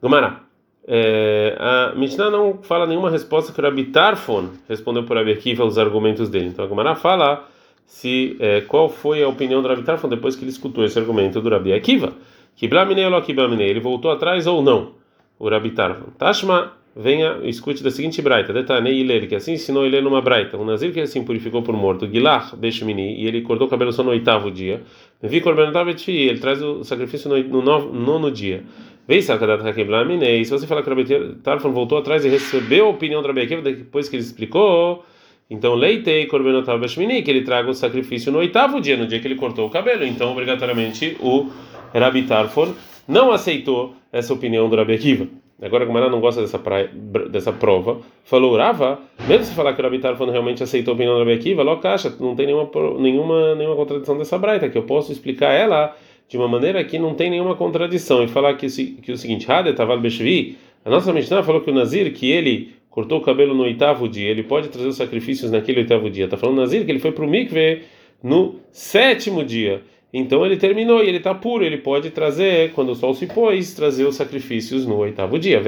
Gumará. 0.00 0.40
É, 0.88 1.54
a 1.60 1.94
Mishnah 1.94 2.30
não 2.30 2.62
fala 2.62 2.86
nenhuma 2.86 3.10
resposta 3.10 3.52
que 3.52 3.60
o 3.60 3.62
Rabi 3.62 3.84
Tarfon 3.84 4.48
respondeu 4.66 5.04
por 5.04 5.18
Rabi 5.18 5.32
Akiva 5.32 5.62
os 5.62 5.76
argumentos 5.76 6.30
dele. 6.30 6.46
Então 6.46 6.64
a 6.64 6.68
Gumará 6.68 6.94
fala 6.94 7.46
se 7.84 8.34
é, 8.40 8.62
qual 8.62 8.88
foi 8.88 9.22
a 9.22 9.28
opinião 9.28 9.60
do 9.60 9.68
Rabi 9.68 9.82
Tarfon 9.82 10.08
depois 10.08 10.34
que 10.34 10.42
ele 10.42 10.50
escutou 10.50 10.82
esse 10.84 10.98
argumento 10.98 11.38
do 11.42 11.50
Rabi 11.50 11.74
Akiva. 11.74 12.14
Kiblamine 12.56 13.04
ou 13.04 13.20
Kiblamine, 13.20 13.64
ele 13.64 13.80
voltou 13.80 14.10
atrás 14.10 14.46
ou 14.46 14.62
não? 14.62 14.92
O 15.38 15.50
Rabi 15.50 15.72
Tarfon. 15.72 16.12
Tashma, 16.16 16.72
venha, 17.00 17.38
escute 17.44 17.82
da 17.82 17.90
seguinte 17.90 18.20
braita, 18.20 18.52
detanei 18.52 19.00
ele, 19.00 19.26
que 19.26 19.34
assim 19.34 19.54
ensinou 19.54 19.86
ele 19.86 20.00
numa 20.00 20.20
braita. 20.20 20.58
Um 20.58 20.64
nazir 20.64 20.92
que 20.92 21.00
assim 21.00 21.24
purificou 21.24 21.62
por 21.62 21.74
morto, 21.74 22.06
Gilah 22.06 22.52
Beshmini, 22.56 23.20
e 23.20 23.26
ele 23.26 23.40
cortou 23.40 23.66
o 23.66 23.70
cabelo 23.70 23.92
só 23.92 24.02
no 24.02 24.10
oitavo 24.10 24.50
dia. 24.50 24.82
Vi 25.22 25.40
Korbanatavet 25.40 26.08
ele 26.08 26.38
traz 26.38 26.62
o 26.62 26.84
sacrifício 26.84 27.30
no, 27.30 27.42
no 27.42 27.62
nono, 27.62 27.92
nono 27.92 28.30
dia. 28.30 28.62
Vei 29.08 29.22
Sakadat 29.22 29.66
Hakiblamine, 29.66 30.40
e 30.40 30.44
se 30.44 30.50
você 30.50 30.66
falar 30.66 30.82
que 30.82 30.90
o 30.90 31.34
Tarfon 31.36 31.72
voltou 31.72 31.98
atrás 31.98 32.24
e 32.24 32.28
recebeu 32.28 32.86
a 32.86 32.90
opinião 32.90 33.22
do 33.22 33.28
Rabi 33.28 33.40
Akiva 33.40 33.62
depois 33.62 34.08
que 34.08 34.16
ele 34.16 34.22
explicou. 34.22 35.04
Então, 35.50 35.74
leitei 35.74 36.26
Korbenotav 36.26 36.78
Bashmini, 36.80 37.22
que 37.22 37.30
ele 37.30 37.42
traga 37.42 37.68
o 37.68 37.74
sacrifício 37.74 38.30
no 38.30 38.38
oitavo 38.38 38.80
dia, 38.80 38.96
no 38.96 39.06
dia 39.06 39.18
que 39.18 39.26
ele 39.26 39.34
cortou 39.34 39.66
o 39.66 39.70
cabelo. 39.70 40.04
Então, 40.04 40.30
obrigatoriamente, 40.30 41.16
o 41.18 41.50
Rabi 41.92 42.22
Tarfon 42.22 42.72
não 43.08 43.32
aceitou 43.32 43.96
essa 44.12 44.32
opinião 44.32 44.68
do 44.68 44.76
Rabi 44.76 44.94
Akiva. 44.94 45.26
Agora, 45.62 45.84
como 45.84 45.98
ela 45.98 46.08
não 46.08 46.20
gosta 46.20 46.40
dessa, 46.40 46.58
praia, 46.58 46.90
dessa 47.30 47.52
prova, 47.52 48.00
falou, 48.24 48.56
Rava, 48.56 48.98
mesmo 49.28 49.44
se 49.44 49.54
falar 49.54 49.74
que 49.74 49.80
o 49.80 49.84
Rabi 49.84 49.98
Tarfon 49.98 50.30
realmente 50.30 50.62
aceitou 50.62 50.92
a 50.92 50.94
opinião 50.94 51.14
do 51.14 51.18
Rabi 51.20 51.34
Akiva, 51.34 51.62
logo 51.62 51.82
caixa, 51.82 52.14
não 52.18 52.34
tem 52.34 52.46
nenhuma, 52.46 52.70
nenhuma, 52.98 53.54
nenhuma 53.54 53.76
contradição 53.76 54.16
dessa 54.16 54.38
braita, 54.38 54.70
que 54.70 54.78
eu 54.78 54.84
posso 54.84 55.12
explicar 55.12 55.52
ela 55.52 55.94
de 56.28 56.36
uma 56.38 56.48
maneira 56.48 56.82
que 56.84 56.98
não 56.98 57.14
tem 57.14 57.28
nenhuma 57.28 57.56
contradição. 57.56 58.22
E 58.22 58.28
falar 58.28 58.54
que, 58.54 58.66
que 58.68 59.12
o 59.12 59.18
seguinte, 59.18 59.50
Hade 59.50 59.74
Taval 59.74 60.00
Beshvi, 60.00 60.56
a 60.84 60.88
nossa 60.88 61.12
Mishnah 61.12 61.42
falou 61.42 61.60
que 61.60 61.70
o 61.70 61.74
Nazir, 61.74 62.12
que 62.14 62.30
ele 62.30 62.72
cortou 62.88 63.18
o 63.18 63.20
cabelo 63.20 63.54
no 63.54 63.64
oitavo 63.64 64.08
dia, 64.08 64.30
ele 64.30 64.42
pode 64.42 64.68
trazer 64.68 64.88
os 64.88 64.96
sacrifícios 64.96 65.50
naquele 65.50 65.80
oitavo 65.80 66.08
dia. 66.08 66.24
Está 66.24 66.36
falando 66.36 66.58
Nazir 66.58 66.84
que 66.84 66.90
ele 66.90 66.98
foi 66.98 67.12
para 67.12 67.24
o 67.24 67.28
mikve 67.28 67.82
no 68.22 68.56
sétimo 68.70 69.44
dia. 69.44 69.82
Então 70.12 70.44
ele 70.44 70.56
terminou 70.56 71.02
e 71.04 71.08
ele 71.08 71.18
está 71.18 71.32
puro, 71.34 71.64
ele 71.64 71.78
pode 71.78 72.10
trazer, 72.10 72.72
quando 72.72 72.90
o 72.90 72.94
sol 72.94 73.14
se 73.14 73.26
pôs, 73.26 73.74
trazer 73.74 74.04
os 74.04 74.16
sacrifícios 74.16 74.84
no 74.84 74.96
oitavo 74.96 75.38
dia. 75.38 75.62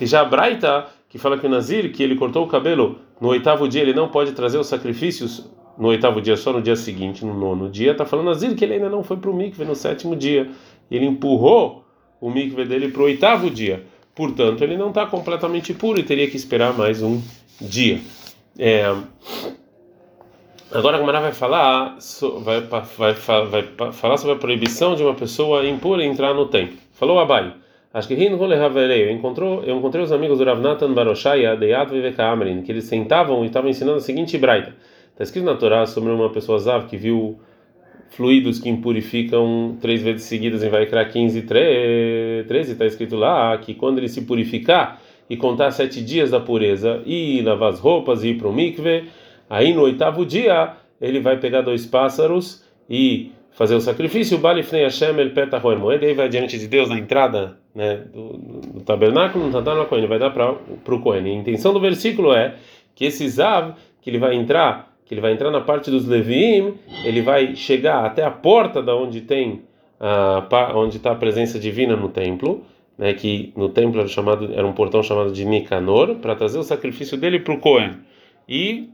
E 0.00 0.06
já 0.06 0.20
a 0.20 0.24
Braita, 0.24 0.86
que 1.08 1.16
fala 1.16 1.38
que 1.38 1.46
o 1.46 1.48
Nazir, 1.48 1.92
que 1.92 2.02
ele 2.02 2.16
cortou 2.16 2.44
o 2.44 2.48
cabelo 2.48 2.98
no 3.20 3.28
oitavo 3.28 3.68
dia, 3.68 3.82
ele 3.82 3.94
não 3.94 4.08
pode 4.08 4.32
trazer 4.32 4.58
os 4.58 4.66
sacrifícios 4.66 5.48
no 5.78 5.88
oitavo 5.88 6.20
dia, 6.20 6.36
só 6.36 6.52
no 6.52 6.60
dia 6.60 6.74
seguinte, 6.74 7.24
no 7.24 7.32
nono 7.32 7.70
dia, 7.70 7.92
está 7.92 8.04
falando 8.04 8.26
Nazir 8.26 8.56
que 8.56 8.64
ele 8.64 8.74
ainda 8.74 8.88
não 8.88 9.04
foi 9.04 9.16
para 9.16 9.30
o 9.30 9.34
mikve 9.34 9.64
no 9.64 9.76
sétimo 9.76 10.16
dia. 10.16 10.50
Ele 10.90 11.06
empurrou 11.06 11.84
o 12.20 12.30
mikve 12.30 12.64
dele 12.64 12.88
para 12.88 13.02
o 13.02 13.04
oitavo 13.04 13.48
dia. 13.48 13.84
Portanto, 14.12 14.64
ele 14.64 14.76
não 14.76 14.88
está 14.88 15.06
completamente 15.06 15.72
puro 15.72 16.00
e 16.00 16.02
teria 16.02 16.28
que 16.28 16.36
esperar 16.36 16.76
mais 16.76 17.00
um 17.00 17.22
dia. 17.60 18.00
É, 18.58 18.92
agora 20.72 20.96
a 20.96 21.00
Gamara 21.00 21.20
vai 21.20 21.32
falar, 21.32 21.96
vai, 22.40 22.60
vai, 22.60 23.12
vai, 23.46 23.92
falar 23.92 24.16
sobre 24.16 24.36
a 24.36 24.38
proibição 24.38 24.94
de 24.94 25.02
uma 25.02 25.14
pessoa 25.14 25.66
impura 25.66 26.04
entrar 26.04 26.34
no 26.34 26.46
templo. 26.46 26.76
Falou 26.92 27.18
Abai. 27.18 27.54
Acho 27.92 28.06
que 28.08 28.14
eu 28.14 29.10
encontrou, 29.10 29.64
eu 29.64 29.76
encontrei 29.78 30.04
os 30.04 30.12
amigos 30.12 30.38
do 30.38 30.44
Rav 30.44 30.60
Natan 30.60 30.92
Baroshaya 30.92 31.56
de 31.56 31.68
Yad 31.68 31.90
Amrin, 32.18 32.62
que 32.62 32.70
eles 32.70 32.84
sentavam 32.84 33.42
e 33.44 33.46
estavam 33.46 33.70
ensinando 33.70 33.96
a 33.96 34.00
seguinte 34.00 34.36
braita. 34.36 34.74
Está 35.12 35.24
escrito 35.24 35.46
na 35.46 35.54
Torá 35.54 35.86
sobre 35.86 36.12
uma 36.12 36.30
pessoa 36.30 36.58
zav 36.58 36.86
que 36.86 36.96
viu 36.96 37.40
fluidos 38.10 38.58
que 38.58 38.68
impurificam 38.68 39.76
três 39.80 40.02
vezes 40.02 40.22
seguidas 40.24 40.62
em 40.62 40.68
Vaikra 40.68 41.04
15 41.04 41.42
13, 41.42 42.72
está 42.72 42.84
escrito 42.86 43.16
lá 43.16 43.56
que 43.58 43.74
quando 43.74 43.98
ele 43.98 44.08
se 44.08 44.22
purificar 44.22 45.00
e 45.28 45.36
contar 45.36 45.70
sete 45.70 46.02
dias 46.02 46.30
da 46.30 46.40
pureza 46.40 47.02
e 47.04 47.40
lavar 47.42 47.70
as 47.70 47.80
roupas 47.80 48.22
e 48.22 48.28
ir 48.28 48.38
para 48.38 48.48
o 48.48 48.52
mikve, 48.52 49.08
aí 49.48 49.72
no 49.72 49.82
oitavo 49.82 50.24
dia 50.24 50.74
ele 51.00 51.20
vai 51.20 51.38
pegar 51.38 51.62
dois 51.62 51.86
pássaros 51.86 52.64
e 52.88 53.32
fazer 53.52 53.74
o 53.74 53.80
sacrifício, 53.80 54.38
Balifnei 54.38 54.84
Hashem 54.84 55.18
el 55.18 55.32
peta 55.32 55.58
moed, 55.60 56.04
aí 56.04 56.14
vai 56.14 56.28
diante 56.28 56.58
de 56.58 56.68
Deus 56.68 56.88
na 56.88 56.98
entrada 56.98 57.58
né, 57.74 57.96
do, 58.12 58.36
do 58.74 58.80
tabernáculo, 58.82 59.46
no 59.46 59.52
tabernáculo, 59.52 60.00
ele 60.00 60.06
vai 60.06 60.18
dar 60.18 60.30
para 60.30 60.52
o 60.52 61.00
Cohen. 61.00 61.24
A 61.24 61.40
intenção 61.40 61.72
do 61.72 61.80
versículo 61.80 62.32
é 62.32 62.54
que 62.94 63.04
esse 63.04 63.28
Zav, 63.28 63.74
que 64.00 64.10
ele 64.10 64.18
vai 64.18 64.34
entrar 64.34 64.88
que 65.08 65.14
ele 65.14 65.22
vai 65.22 65.32
entrar 65.32 65.50
na 65.50 65.62
parte 65.62 65.90
dos 65.90 66.06
Leviim, 66.06 66.74
ele 67.02 67.22
vai 67.22 67.56
chegar 67.56 68.04
até 68.04 68.22
a 68.22 68.30
porta 68.30 68.82
da 68.82 68.94
onde 68.94 69.22
tem 69.22 69.62
a, 69.98 70.46
onde 70.74 70.98
está 70.98 71.12
a 71.12 71.14
presença 71.14 71.58
divina 71.58 71.96
no 71.96 72.10
templo, 72.10 72.62
né, 72.96 73.14
que 73.14 73.50
no 73.56 73.70
templo 73.70 74.00
era 74.00 74.08
chamado 74.08 74.52
era 74.52 74.66
um 74.66 74.72
portão 74.74 75.02
chamado 75.02 75.32
de 75.32 75.46
Nicanor, 75.46 76.16
para 76.16 76.34
trazer 76.34 76.58
o 76.58 76.62
sacrifício 76.62 77.16
dele 77.16 77.40
para 77.40 77.54
o 77.54 77.58
Cohen. 77.58 77.96
E 78.46 78.90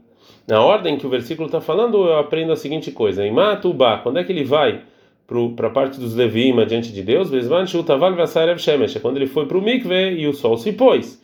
na 0.47 0.61
ordem 0.61 0.97
que 0.97 1.07
o 1.07 1.09
versículo 1.09 1.47
está 1.47 1.59
falando, 1.59 2.05
eu 2.05 2.19
aprendo 2.19 2.51
a 2.51 2.55
seguinte 2.55 2.91
coisa: 2.91 3.25
em 3.25 3.31
Matubá, 3.31 3.97
quando 3.97 4.19
é 4.19 4.23
que 4.23 4.31
ele 4.31 4.43
vai 4.43 4.81
para 5.55 5.67
a 5.67 5.71
parte 5.71 5.99
dos 5.99 6.15
Leviim 6.15 6.53
diante 6.65 6.91
de 6.91 7.01
Deus? 7.01 7.31
É 7.33 8.99
quando 8.99 9.17
ele 9.17 9.27
foi 9.27 9.45
para 9.45 9.57
o 9.57 9.61
Mikve 9.61 10.11
e 10.11 10.27
o 10.27 10.33
sol 10.33 10.57
se 10.57 10.73
pôs. 10.73 11.23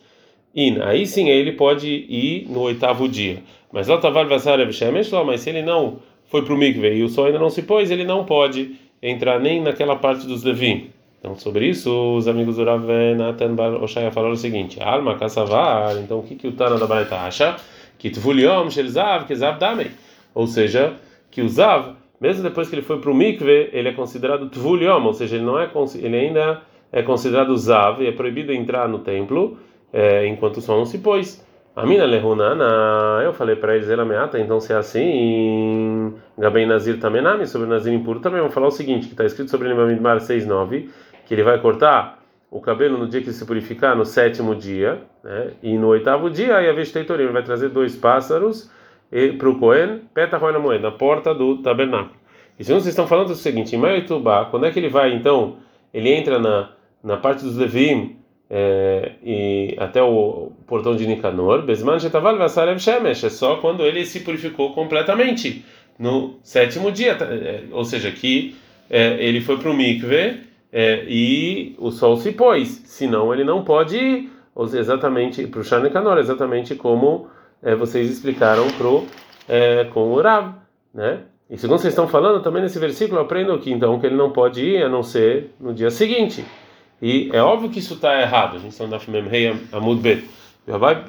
In, 0.54 0.80
aí 0.82 1.06
sim 1.06 1.28
ele 1.30 1.52
pode 1.52 1.88
ir 1.88 2.46
no 2.50 2.60
oitavo 2.60 3.08
dia. 3.08 3.42
Mas 3.72 3.88
lá 3.88 3.96
tavar 3.96 4.26
vasarev 4.26 4.70
shemesh, 4.70 5.10
mas 5.24 5.40
se 5.40 5.48
ele 5.48 5.62
não 5.62 6.00
foi 6.26 6.42
para 6.42 6.52
o 6.52 6.56
mikve 6.58 6.92
e 6.94 7.02
o 7.02 7.08
sol 7.08 7.26
ainda 7.26 7.38
não 7.38 7.48
se 7.48 7.62
pôs, 7.62 7.90
ele 7.90 8.04
não 8.04 8.24
pode 8.24 8.76
entrar 9.02 9.40
nem 9.40 9.62
naquela 9.62 9.96
parte 9.96 10.26
dos 10.26 10.42
levim. 10.44 10.90
Então 11.18 11.36
sobre 11.36 11.66
isso 11.66 11.90
os 12.16 12.28
amigos 12.28 12.56
do 12.56 12.64
Rav 12.64 12.86
Natan 13.16 13.54
Bar 13.54 13.82
Oshaya 13.82 14.10
falaram 14.10 14.34
o 14.34 14.36
seguinte: 14.36 14.78
alma 14.82 15.14
kassavar. 15.16 15.96
Então 15.96 16.18
o 16.18 16.22
que 16.22 16.34
que 16.34 16.48
o 16.48 16.52
Tana 16.52 16.76
da 16.76 16.86
Baita 16.86 17.16
acha? 17.16 17.56
Que 18.02 18.10
tvuliom 18.10 18.68
shelzav 18.68 19.28
kezav 19.28 19.60
damei. 19.60 19.92
Ou 20.34 20.48
seja, 20.48 20.94
que 21.30 21.40
o 21.40 21.48
zav, 21.48 21.94
mesmo 22.20 22.42
depois 22.42 22.68
que 22.68 22.74
ele 22.74 22.82
foi 22.82 22.98
para 22.98 23.08
o 23.08 23.14
mikve, 23.14 23.70
ele 23.72 23.90
é 23.90 23.92
considerado 23.92 24.50
tvuliom, 24.50 25.04
ou 25.04 25.14
seja, 25.14 25.36
ele 25.36 25.44
não 25.44 25.56
é 25.56 25.70
ele 25.94 26.16
ainda 26.16 26.62
é 26.90 27.00
considerado 27.00 27.56
zav 27.56 28.02
e 28.02 28.08
é 28.08 28.10
proibido 28.10 28.52
entrar 28.52 28.88
no 28.88 28.98
templo 28.98 29.56
é, 29.92 30.26
enquanto 30.26 30.56
o 30.56 30.60
sol 30.60 30.78
não 30.78 30.84
se 30.84 30.98
pôs. 30.98 31.46
A 31.76 31.86
mina 31.86 32.04
lehunana, 32.04 33.22
eu 33.24 33.32
falei 33.32 33.54
para 33.54 33.76
eles, 33.76 33.88
ela 33.88 34.04
meata, 34.04 34.36
então 34.40 34.58
se 34.58 34.72
é 34.72 34.76
assim, 34.76 36.12
Gabem 36.36 36.66
Nazir 36.66 36.98
Tamenami, 36.98 37.46
sobre 37.46 37.68
Nazir 37.68 37.92
impuro 37.92 38.18
também, 38.18 38.40
vamos 38.40 38.52
falar 38.52 38.66
o 38.66 38.72
seguinte, 38.72 39.06
que 39.06 39.14
está 39.14 39.24
escrito 39.24 39.48
sobre 39.48 39.68
Nimamidmar 39.68 40.18
6.9, 40.18 40.88
que 41.24 41.34
ele 41.34 41.44
vai 41.44 41.60
cortar 41.60 42.21
o 42.52 42.60
cabelo 42.60 42.98
no 42.98 43.08
dia 43.08 43.22
que 43.22 43.32
se 43.32 43.46
purificar, 43.46 43.96
no 43.96 44.04
sétimo 44.04 44.54
dia, 44.54 45.00
né? 45.24 45.52
e 45.62 45.78
no 45.78 45.88
oitavo 45.88 46.28
dia, 46.28 46.58
aí 46.58 46.68
a 46.68 46.72
vegetatória 46.74 47.22
ele 47.22 47.32
vai 47.32 47.42
trazer 47.42 47.70
dois 47.70 47.96
pássaros 47.96 48.70
para 49.38 49.48
o 49.48 49.58
Cohen, 49.58 50.02
peta 50.12 50.38
na 50.80 50.90
porta 50.90 51.34
do 51.34 51.62
tabernáculo. 51.62 52.14
E 52.58 52.64
segundo 52.64 52.82
vocês 52.82 52.92
estão 52.92 53.06
falando 53.06 53.30
o 53.30 53.34
seguinte, 53.34 53.74
em 53.74 53.78
Maitubá, 53.78 54.44
quando 54.44 54.66
é 54.66 54.70
que 54.70 54.78
ele 54.78 54.90
vai, 54.90 55.14
então, 55.14 55.56
ele 55.94 56.10
entra 56.10 56.38
na, 56.38 56.70
na 57.02 57.16
parte 57.16 57.42
dos 57.42 57.56
Levim, 57.56 58.16
é, 58.50 59.12
e 59.24 59.74
até 59.78 60.02
o 60.02 60.52
portão 60.66 60.94
de 60.94 61.06
Nicanor, 61.06 61.62
Besman 61.62 61.98
Shetaval 61.98 62.36
Vasarev 62.36 62.78
Shemesh, 62.78 63.24
é 63.24 63.30
só 63.30 63.56
quando 63.56 63.82
ele 63.82 64.04
se 64.04 64.20
purificou 64.20 64.74
completamente, 64.74 65.64
no 65.98 66.38
sétimo 66.42 66.92
dia, 66.92 67.14
tá, 67.14 67.24
é, 67.24 67.64
ou 67.70 67.84
seja, 67.84 68.10
que 68.10 68.54
é, 68.90 69.24
ele 69.24 69.40
foi 69.40 69.56
para 69.56 69.70
o 69.70 69.74
mikve 69.74 70.51
é, 70.72 71.04
e 71.06 71.76
o 71.78 71.90
sol 71.90 72.16
se 72.16 72.32
pôs, 72.32 72.82
senão 72.86 73.32
ele 73.32 73.44
não 73.44 73.62
pode 73.62 73.96
ir 73.96 74.30
exatamente 74.72 75.46
para 75.46 75.60
o 75.60 75.64
Shah 75.64 75.80
Nicanor, 75.80 76.18
exatamente 76.18 76.74
como 76.74 77.28
é, 77.62 77.74
vocês 77.74 78.10
explicaram 78.10 78.66
pro, 78.72 79.06
é, 79.48 79.84
com 79.84 80.12
o 80.12 80.20
Rav, 80.20 80.54
né? 80.94 81.20
E 81.50 81.58
segundo 81.58 81.80
vocês 81.80 81.92
estão 81.92 82.08
falando, 82.08 82.42
também 82.42 82.62
nesse 82.62 82.78
versículo 82.78 83.20
eu 83.20 83.24
aprendo 83.24 83.58
que 83.58 83.70
então 83.70 84.00
que 84.00 84.06
ele 84.06 84.16
não 84.16 84.30
pode 84.30 84.64
ir 84.64 84.82
a 84.82 84.88
não 84.88 85.02
ser 85.02 85.50
no 85.60 85.74
dia 85.74 85.90
seguinte. 85.90 86.42
E 87.00 87.28
é 87.30 87.42
óbvio 87.42 87.68
que 87.68 87.78
isso 87.78 87.94
está 87.94 88.22
errado. 88.22 88.56
A 88.56 88.58
gente 88.58 88.70
está 88.70 88.86
na 88.86 88.98
Memrei 89.06 89.54
Amud 89.70 90.00
Bet. 90.00 90.24
Vai 90.66 91.04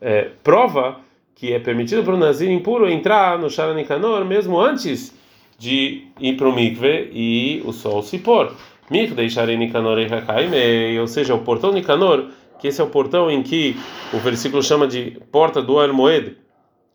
é, 0.00 0.30
prova 0.44 1.00
que 1.34 1.52
é 1.52 1.58
permitido 1.58 2.04
para 2.04 2.14
o 2.14 2.18
Nazir 2.18 2.50
impuro 2.50 2.88
entrar 2.88 3.38
no 3.38 3.50
Shara 3.50 3.74
Nicanor 3.74 4.24
mesmo 4.24 4.60
antes 4.60 5.12
de 5.58 6.06
ir 6.20 6.36
para 6.36 6.48
o 6.48 6.54
mikve 6.54 7.10
e 7.12 7.62
o 7.64 7.72
sol 7.72 8.02
se 8.02 8.18
pôr. 8.18 8.52
Mikve 8.90 9.30
Shara 9.30 9.54
Nicanor 9.54 9.98
e 10.00 10.98
ou 10.98 11.06
seja, 11.06 11.34
o 11.34 11.42
portão 11.42 11.72
Nicanor, 11.72 12.28
que 12.58 12.68
esse 12.68 12.80
é 12.80 12.84
o 12.84 12.88
portão 12.88 13.30
em 13.30 13.42
que 13.42 13.76
o 14.12 14.18
versículo 14.18 14.62
chama 14.62 14.86
de 14.86 15.18
porta 15.30 15.62
do 15.62 15.78
Almoed, 15.78 16.36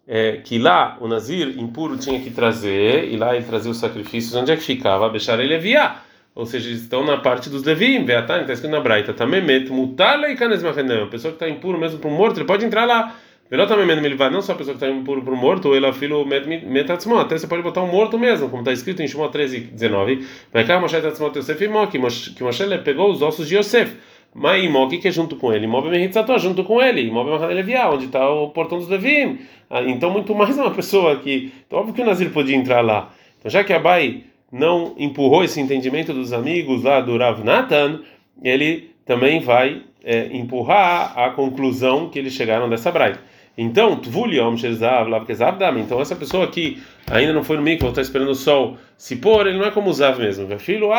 é, 0.08 0.34
que 0.38 0.60
lá 0.60 0.98
o 1.00 1.08
Nazir 1.08 1.58
impuro 1.58 1.98
tinha 1.98 2.20
que 2.20 2.30
trazer, 2.30 3.12
e 3.12 3.18
lá 3.18 3.36
ele 3.36 3.46
trazia 3.46 3.72
os 3.72 3.78
sacrifícios, 3.78 4.36
onde 4.36 4.52
é 4.52 4.56
que 4.56 4.64
ficava? 4.64 5.12
Ele 5.42 5.56
enviar 5.56 6.06
ou 6.36 6.46
seja, 6.46 6.70
estão 6.70 7.04
na 7.06 7.16
parte 7.16 7.50
dos 7.50 7.64
Levim, 7.64 8.04
Beatan, 8.04 8.42
está 8.42 8.52
escrito 8.52 8.72
na 8.74 8.82
Braita, 8.82 9.14
Tamemet, 9.14 9.72
Mutala 9.72 10.30
e 10.30 10.36
Canes 10.36 10.62
A 10.66 11.06
pessoa 11.08 11.32
que 11.32 11.38
está 11.38 11.48
impuro 11.48 11.80
mesmo 11.80 11.98
para 11.98 12.10
um 12.10 12.14
morto, 12.14 12.38
ele 12.38 12.46
pode 12.46 12.66
entrar 12.66 12.84
lá, 12.84 13.16
Melhor 13.50 13.68
também 13.68 13.88
ele 13.90 14.16
vai 14.16 14.30
não 14.32 14.42
só 14.42 14.54
a 14.54 14.56
pessoa 14.56 14.76
que 14.76 14.84
está 14.84 14.96
impuro 14.96 15.22
para 15.22 15.34
o 15.34 15.38
morto, 15.38 15.70
ou 15.70 15.76
ela 15.76 15.94
filho 15.94 16.26
metatzmó, 16.26 17.20
até 17.20 17.38
você 17.38 17.46
pode 17.48 17.62
botar 17.62 17.84
um 17.84 17.92
morto 17.92 18.18
mesmo, 18.18 18.50
como 18.50 18.62
está 18.62 18.74
escrito 18.74 19.04
em 19.04 19.08
Shimon 19.08 19.30
13, 19.30 19.60
19. 19.60 20.26
Vai 20.52 20.66
cá, 20.66 20.80
Moshe 20.80 21.00
tatzmó 21.00 21.32
Yosef 21.36 21.64
e 21.64 21.68
Mó, 21.68 21.86
que 21.86 22.00
Moshe 22.00 22.34
pegou 22.84 23.12
os 23.12 23.22
ossos 23.22 23.48
de 23.48 23.56
Yosef. 23.58 23.96
Mas 24.34 24.70
Mó, 24.70 24.88
que 24.88 25.08
é 25.08 25.12
junto 25.12 25.38
com 25.38 25.54
ele? 25.54 25.66
Mob 25.66 25.90
Mehitzato, 25.90 26.38
junto 26.40 26.66
com 26.66 26.82
ele. 26.82 27.10
Mob 27.10 27.30
Mahaleviá, 27.30 27.90
onde 27.90 28.06
está 28.06 28.30
o 28.30 28.50
portão 28.50 28.78
dos 28.78 28.90
Levim. 28.90 29.40
Então, 29.88 30.10
muito 30.10 30.36
mais 30.36 30.58
uma 30.58 30.72
pessoa 30.72 31.16
que. 31.16 31.54
Então, 31.66 31.80
óbvio 31.80 31.94
que 31.94 32.02
o 32.02 32.06
Nazir 32.06 32.32
podia 32.32 32.56
entrar 32.56 32.82
lá. 32.82 33.14
Então, 33.40 33.50
já 33.50 33.64
que 33.64 33.72
Abai 33.72 34.24
não 34.52 34.94
empurrou 34.98 35.44
esse 35.44 35.62
entendimento 35.62 36.14
dos 36.14 36.34
amigos 36.34 36.84
lá 36.84 37.00
do 37.00 37.18
Rav 37.18 37.40
ele 38.44 38.92
também 39.06 39.40
vai 39.40 39.84
é, 40.04 40.28
empurrar 40.36 41.18
a 41.18 41.30
conclusão 41.30 42.10
que 42.10 42.20
eles 42.20 42.34
chegaram 42.34 42.68
dessa 42.68 42.92
braita. 42.92 43.20
Então, 43.58 43.96
Tvuliom 43.96 44.58
Shezav 44.58 45.10
Lavkezav 45.10 45.58
Dam. 45.58 45.80
Então, 45.80 46.02
essa 46.02 46.16
pessoa 46.16 46.48
que 46.48 46.82
ainda 47.10 47.34
não 47.34 47.44
foi 47.44 47.58
no 47.58 47.64
mikvah, 47.64 47.90
está 47.90 48.02
esperando 48.02 48.32
o 48.32 48.36
sol 48.36 48.78
se 48.98 49.16
pôr, 49.16 49.48
ele 49.48 49.58
não 49.58 49.66
é 49.66 49.72
como 49.72 49.94
Zav 49.94 50.20
mesmo. 50.20 50.48
Filho. 50.60 50.90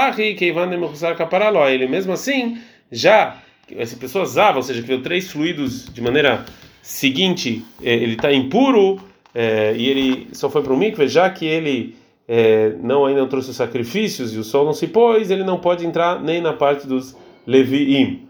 Ele 1.71 1.87
mesmo 1.87 2.13
assim, 2.13 2.59
já, 2.91 3.37
essa 3.75 3.97
pessoa 3.97 4.25
Zav, 4.25 4.57
ou 4.57 4.63
seja, 4.63 4.83
que 4.83 4.99
três 4.99 5.31
fluidos 5.31 5.93
de 5.93 6.01
maneira 6.01 6.45
seguinte, 6.83 7.65
é, 7.83 7.95
ele 7.95 8.15
está 8.15 8.33
impuro 8.33 9.01
é, 9.35 9.75
e 9.77 9.89
ele 9.89 10.29
só 10.33 10.49
foi 10.49 10.63
para 10.63 10.73
o 10.73 10.77
mikvah, 10.77 11.07
já 11.07 11.29
que 11.29 11.45
ele 11.45 11.97
é, 12.29 12.75
não 12.81 13.05
ainda 13.05 13.27
trouxe 13.27 13.51
os 13.51 13.57
sacrifícios 13.57 14.35
e 14.35 14.39
o 14.39 14.45
sol 14.45 14.65
não 14.65 14.73
se 14.73 14.87
pôs, 14.87 15.31
ele 15.31 15.45
não 15.45 15.59
pode 15.59 15.85
entrar 15.85 16.23
nem 16.23 16.41
na 16.41 16.53
parte 16.53 16.87
dos 16.87 17.17
Leviim. 17.47 18.27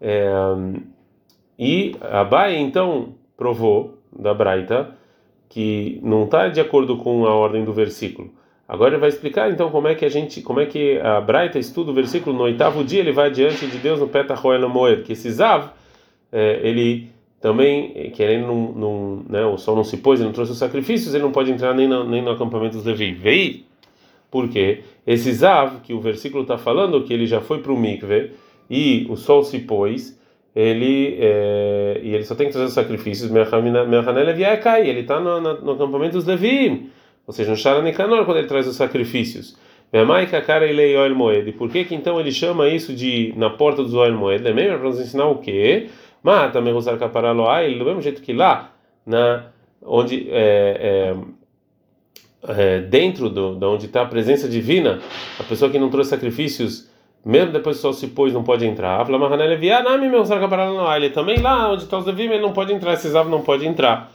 É, 0.00 0.30
e 1.58 1.96
Abai 2.00 2.56
então 2.56 3.14
provou 3.38 3.96
da 4.12 4.34
Braita 4.34 4.94
que 5.48 5.98
não 6.02 6.24
está 6.24 6.48
de 6.48 6.60
acordo 6.60 6.98
com 6.98 7.24
a 7.24 7.34
ordem 7.34 7.64
do 7.64 7.72
versículo. 7.72 8.30
Agora 8.68 8.90
ele 8.90 9.00
vai 9.00 9.08
explicar 9.08 9.50
então 9.50 9.70
como 9.70 9.88
é 9.88 9.94
que 9.94 10.04
a 10.04 10.10
gente, 10.10 10.42
como 10.42 10.60
é 10.60 10.66
que 10.66 10.98
a 10.98 11.22
Braita 11.22 11.58
estuda 11.58 11.90
o 11.90 11.94
versículo 11.94 12.36
no 12.36 12.42
oitavo 12.42 12.84
dia, 12.84 13.00
ele 13.00 13.12
vai 13.12 13.30
diante 13.30 13.66
de 13.66 13.78
Deus 13.78 13.98
no 13.98 14.08
Petahoel 14.08 14.68
Moed, 14.68 15.04
que 15.04 15.14
esse 15.14 15.30
Zav, 15.30 15.70
é, 16.30 16.60
ele 16.62 17.08
também, 17.40 18.10
que 18.10 18.22
ele 18.22 18.44
não, 18.44 18.72
não 18.72 19.24
né, 19.26 19.46
o 19.46 19.56
sol 19.56 19.74
não 19.74 19.84
se 19.84 19.96
pôs, 19.96 20.20
ele 20.20 20.26
não 20.26 20.34
trouxe 20.34 20.52
os 20.52 20.58
sacrifícios, 20.58 21.14
ele 21.14 21.22
não 21.22 21.32
pode 21.32 21.50
entrar 21.50 21.72
nem 21.72 21.88
no, 21.88 22.04
nem 22.04 22.20
no 22.20 22.30
acampamento 22.30 22.76
dos 22.76 22.84
Levi. 22.84 23.12
Veio, 23.12 23.60
porque 24.30 24.82
esse 25.06 25.32
Zav, 25.32 25.80
que 25.82 25.94
o 25.94 26.00
versículo 26.00 26.42
está 26.42 26.58
falando, 26.58 27.02
que 27.04 27.14
ele 27.14 27.26
já 27.26 27.40
foi 27.40 27.62
para 27.62 27.72
o 27.72 27.78
mikve 27.78 28.32
e 28.68 29.06
o 29.08 29.16
sol 29.16 29.42
se 29.44 29.60
pôs, 29.60 30.17
ele 30.54 31.16
é, 31.20 32.00
e 32.02 32.14
ele 32.14 32.24
só 32.24 32.34
tem 32.34 32.46
que 32.46 32.52
trazer 32.52 32.68
os 32.68 32.74
sacrifícios 32.74 33.30
cai 34.62 34.88
ele 34.88 35.00
está 35.00 35.20
no, 35.20 35.40
no, 35.40 35.72
acampamento 35.72 36.14
dos 36.14 36.24
Levi 36.24 36.90
ou 37.26 37.32
seja 37.32 37.50
no 37.50 37.56
Shara 37.56 37.82
Nicanor 37.82 38.24
quando 38.24 38.38
ele 38.38 38.48
traz 38.48 38.66
os 38.66 38.76
sacrifícios. 38.76 39.56
Moed 41.14 41.52
por 41.52 41.70
que 41.70 41.84
que 41.84 41.94
então 41.94 42.18
ele 42.20 42.32
chama 42.32 42.68
isso 42.68 42.94
de 42.94 43.32
na 43.36 43.50
porta 43.50 43.82
dos 43.82 43.94
Oel 43.94 44.14
Moed? 44.14 44.46
É 44.46 44.52
mesmo? 44.52 44.78
Para 44.78 44.88
nos 44.88 45.00
ensinar 45.00 45.26
o 45.26 45.38
quê? 45.38 45.88
Mata 46.22 46.60
me 46.60 46.72
usar 46.72 46.98
caparaloai 46.98 47.74
do 47.74 47.84
mesmo 47.84 48.02
jeito 48.02 48.20
que 48.20 48.32
lá 48.32 48.72
na 49.06 49.46
onde 49.82 50.28
é, 50.30 51.14
é, 52.44 52.52
é, 52.52 52.80
dentro 52.80 53.30
do, 53.30 53.54
da 53.54 53.68
onde 53.68 53.86
está 53.86 54.02
a 54.02 54.06
presença 54.06 54.48
divina 54.48 55.00
a 55.38 55.42
pessoa 55.44 55.70
que 55.70 55.78
não 55.78 55.88
trouxe 55.88 56.10
sacrifícios 56.10 56.87
mesmo 57.24 57.52
depois 57.52 57.76
que 57.76 57.80
o 57.80 57.82
sol 57.82 57.92
se 57.92 58.08
pôs, 58.08 58.32
não 58.32 58.42
pode 58.42 58.64
entrar. 58.64 59.04
Ele 60.96 61.10
também 61.10 61.38
lá 61.38 61.72
onde 61.72 61.84
está 61.84 61.98
os 61.98 62.06
ele 62.06 62.40
não 62.40 62.52
pode 62.52 62.72
entrar, 62.72 62.94
esses 62.94 63.14
avos 63.14 63.30
não 63.30 63.42
pode 63.42 63.66
entrar. 63.66 64.12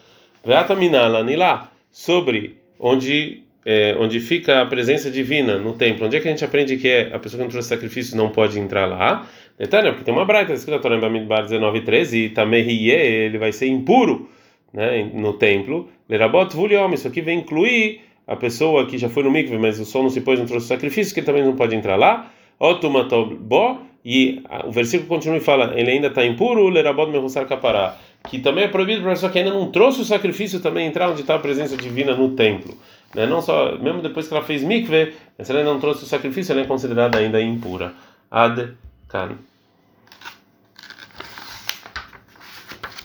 lá 1.35 1.71
sobre 1.91 2.57
onde 2.79 3.43
é, 3.65 3.95
onde 3.99 4.19
fica 4.19 4.61
a 4.61 4.65
presença 4.65 5.09
divina 5.09 5.57
no 5.57 5.73
templo. 5.73 6.05
Onde 6.05 6.17
é 6.17 6.19
que 6.19 6.27
a 6.27 6.31
gente 6.31 6.43
aprende 6.43 6.77
que 6.77 6.87
é 6.87 7.13
a 7.13 7.19
pessoa 7.19 7.37
que 7.37 7.43
não 7.43 7.49
trouxe 7.49 7.69
sacrifício 7.69 8.17
não 8.17 8.29
pode 8.29 8.59
entrar 8.59 8.85
lá? 8.85 9.27
Detalhe, 9.57 9.91
porque 9.91 10.03
tem 10.03 10.13
uma 10.13 10.25
braita 10.25 10.53
escrita 10.53 10.79
Torah 10.79 10.97
em 10.97 10.99
Bamidbar 10.99 11.43
19 11.43 11.81
13 11.81 12.33
e 12.35 12.91
ele 12.91 13.37
vai 13.37 13.51
ser 13.51 13.67
impuro 13.67 14.29
né, 14.73 15.09
no 15.13 15.33
templo. 15.33 15.87
Lerabot 16.09 16.53
Vuliom, 16.53 16.93
isso 16.93 17.07
aqui 17.07 17.21
vem 17.21 17.39
incluir 17.39 18.01
a 18.27 18.35
pessoa 18.35 18.85
que 18.85 18.97
já 18.97 19.09
foi 19.09 19.23
no 19.23 19.31
mikve, 19.31 19.57
mas 19.57 19.79
o 19.79 19.85
sol 19.85 20.03
não 20.03 20.09
se 20.09 20.21
pôs, 20.21 20.39
não 20.39 20.45
trouxe 20.45 20.67
sacrifício, 20.67 21.13
que 21.13 21.19
ele 21.19 21.27
também 21.27 21.43
não 21.43 21.55
pode 21.55 21.75
entrar 21.75 21.95
lá. 21.95 22.31
Otumatobó, 22.59 23.79
e 24.05 24.43
o 24.65 24.71
versículo 24.71 25.07
continua 25.07 25.37
e 25.37 25.41
fala, 25.41 25.73
ele 25.79 25.91
ainda 25.91 26.07
está 26.07 26.25
impuro, 26.25 26.67
lerabot 26.67 27.09
mehusar 27.09 27.47
kapará, 27.47 27.97
que 28.29 28.39
também 28.39 28.65
é 28.65 28.67
proibido 28.67 29.01
para 29.01 29.11
pessoa 29.11 29.31
que 29.31 29.39
ainda 29.39 29.51
não 29.51 29.71
trouxe 29.71 30.01
o 30.01 30.05
sacrifício 30.05 30.59
também 30.59 30.87
entrar 30.87 31.09
onde 31.09 31.21
está 31.21 31.35
a 31.35 31.39
presença 31.39 31.77
divina 31.77 32.15
no 32.15 32.31
templo. 32.31 32.77
Né? 33.15 33.25
Não 33.25 33.41
só, 33.41 33.77
mesmo 33.77 34.01
depois 34.01 34.27
que 34.27 34.33
ela 34.33 34.43
fez 34.43 34.63
mikve, 34.63 35.13
se 35.39 35.51
ela 35.51 35.63
não 35.63 35.79
trouxe 35.79 36.03
o 36.03 36.07
sacrifício, 36.07 36.51
ela 36.51 36.61
é 36.61 36.65
considerada 36.65 37.17
ainda 37.17 37.41
impura. 37.41 37.93
Ad 38.29 38.73
kan. 39.07 39.37